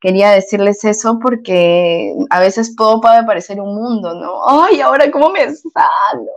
[0.00, 4.40] Quería decirles eso porque a veces todo puede parecer un mundo, ¿no?
[4.48, 6.30] Ay, ahora cómo me sano.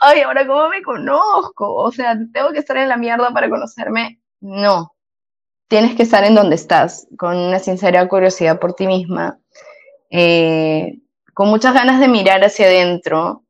[0.00, 1.74] Ay, ahora cómo me conozco.
[1.74, 4.20] O sea, tengo que estar en la mierda para conocerme.
[4.40, 4.94] No.
[5.66, 9.40] Tienes que estar en donde estás, con una sincera curiosidad por ti misma,
[10.10, 11.00] eh,
[11.34, 13.42] con muchas ganas de mirar hacia adentro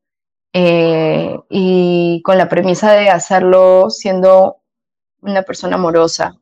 [0.58, 4.62] eh, y con la premisa de hacerlo siendo
[5.20, 6.40] una persona amorosa,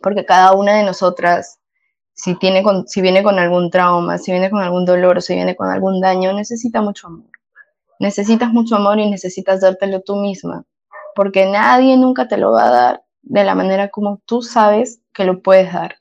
[0.00, 1.58] porque cada una de nosotras,
[2.12, 5.68] si, tiene si viene con algún trauma, si viene con algún dolor, si viene con
[5.68, 7.26] algún daño, necesita mucho amor.
[7.98, 10.64] Necesitas mucho amor y necesitas dártelo tú misma,
[11.16, 15.24] porque nadie nunca te lo va a dar de la manera como tú sabes que
[15.24, 15.96] lo puedes dar.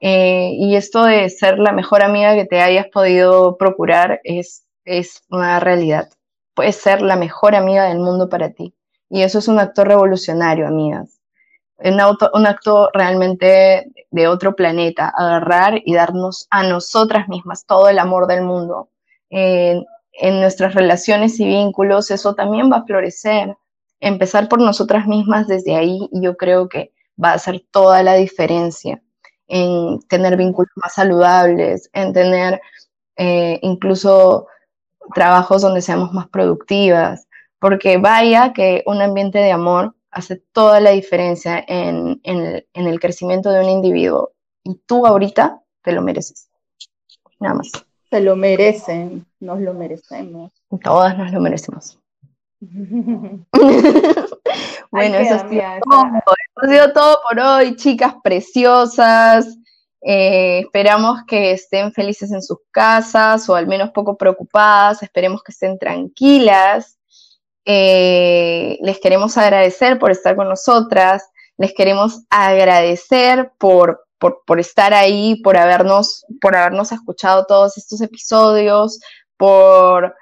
[0.00, 5.22] Eh, y esto de ser la mejor amiga que te hayas podido procurar es, es
[5.30, 6.08] una realidad
[6.54, 8.74] puedes ser la mejor amiga del mundo para ti.
[9.10, 11.20] Y eso es un acto revolucionario, amigas.
[11.78, 18.26] Un, acto realmente de otro planeta, agarrar y darnos a nosotras mismas todo el amor
[18.26, 18.90] del mundo.
[19.30, 23.56] en nuestras relaciones y vínculos, eso también va a florecer.
[24.00, 26.92] Empezar por nosotras mismas desde ahí, yo creo que
[27.22, 29.02] va a hacer toda la diferencia
[29.48, 32.60] en tener vínculos más saludables, en tener
[33.16, 34.46] eh, incluso
[35.14, 37.26] trabajos donde seamos más productivas,
[37.58, 43.60] porque vaya que un ambiente de amor hace toda la diferencia en, el, crecimiento de
[43.60, 44.32] un individuo
[44.62, 46.48] y tú ahorita te lo mereces.
[47.40, 47.72] Nada más.
[48.10, 50.52] Se lo merecen, nos lo merecemos.
[50.82, 51.98] Todas nos lo merecemos.
[54.90, 56.04] bueno, eso ha, sido todo.
[56.14, 59.58] eso ha sido todo por hoy, chicas preciosas.
[60.06, 65.02] Eh, esperamos que estén felices en sus casas o al menos poco preocupadas.
[65.02, 66.98] Esperemos que estén tranquilas.
[67.64, 71.24] Eh, les queremos agradecer por estar con nosotras.
[71.56, 79.00] Les queremos agradecer por, por, estar ahí, por habernos, por habernos escuchado todos estos episodios,
[79.38, 80.14] por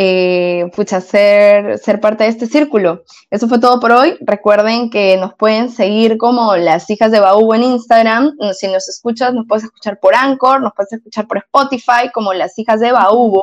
[0.00, 0.70] eh,
[1.00, 3.02] ser, ser parte de este círculo.
[3.30, 4.16] Eso fue todo por hoy.
[4.20, 8.36] Recuerden que nos pueden seguir como las hijas de Baú en Instagram.
[8.52, 12.56] Si nos escuchas, nos puedes escuchar por Anchor, nos puedes escuchar por Spotify como las
[12.60, 13.42] hijas de Baú.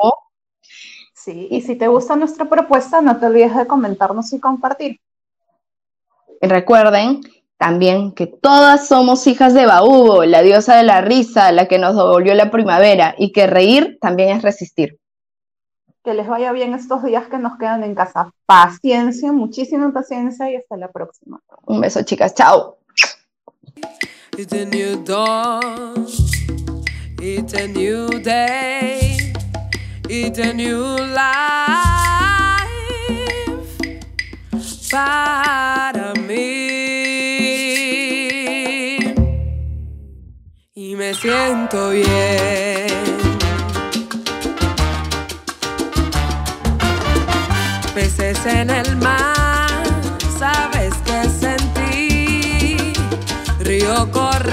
[1.14, 5.01] Sí, y si te gusta nuestra propuesta, no te olvides de comentarnos y compartir.
[6.41, 7.20] Y recuerden
[7.58, 11.97] también que todas somos hijas de Baúbo, la diosa de la risa, la que nos
[11.97, 14.99] devolvió la primavera, y que reír también es resistir
[16.06, 18.32] que les vaya bien estos días que nos quedan en casa.
[18.45, 21.41] Paciencia, muchísima paciencia y hasta la próxima.
[21.66, 22.36] Un beso, chicas.
[22.36, 22.78] Chao.
[24.38, 26.06] It's a new dawn.
[27.20, 29.34] It's a new day.
[30.08, 31.26] It's a new life
[34.91, 36.36] para mí.
[40.76, 43.14] Y me siento bien.
[47.96, 49.86] Peces en el mar,
[50.38, 52.91] sabes que sentí,
[53.60, 54.45] río correr,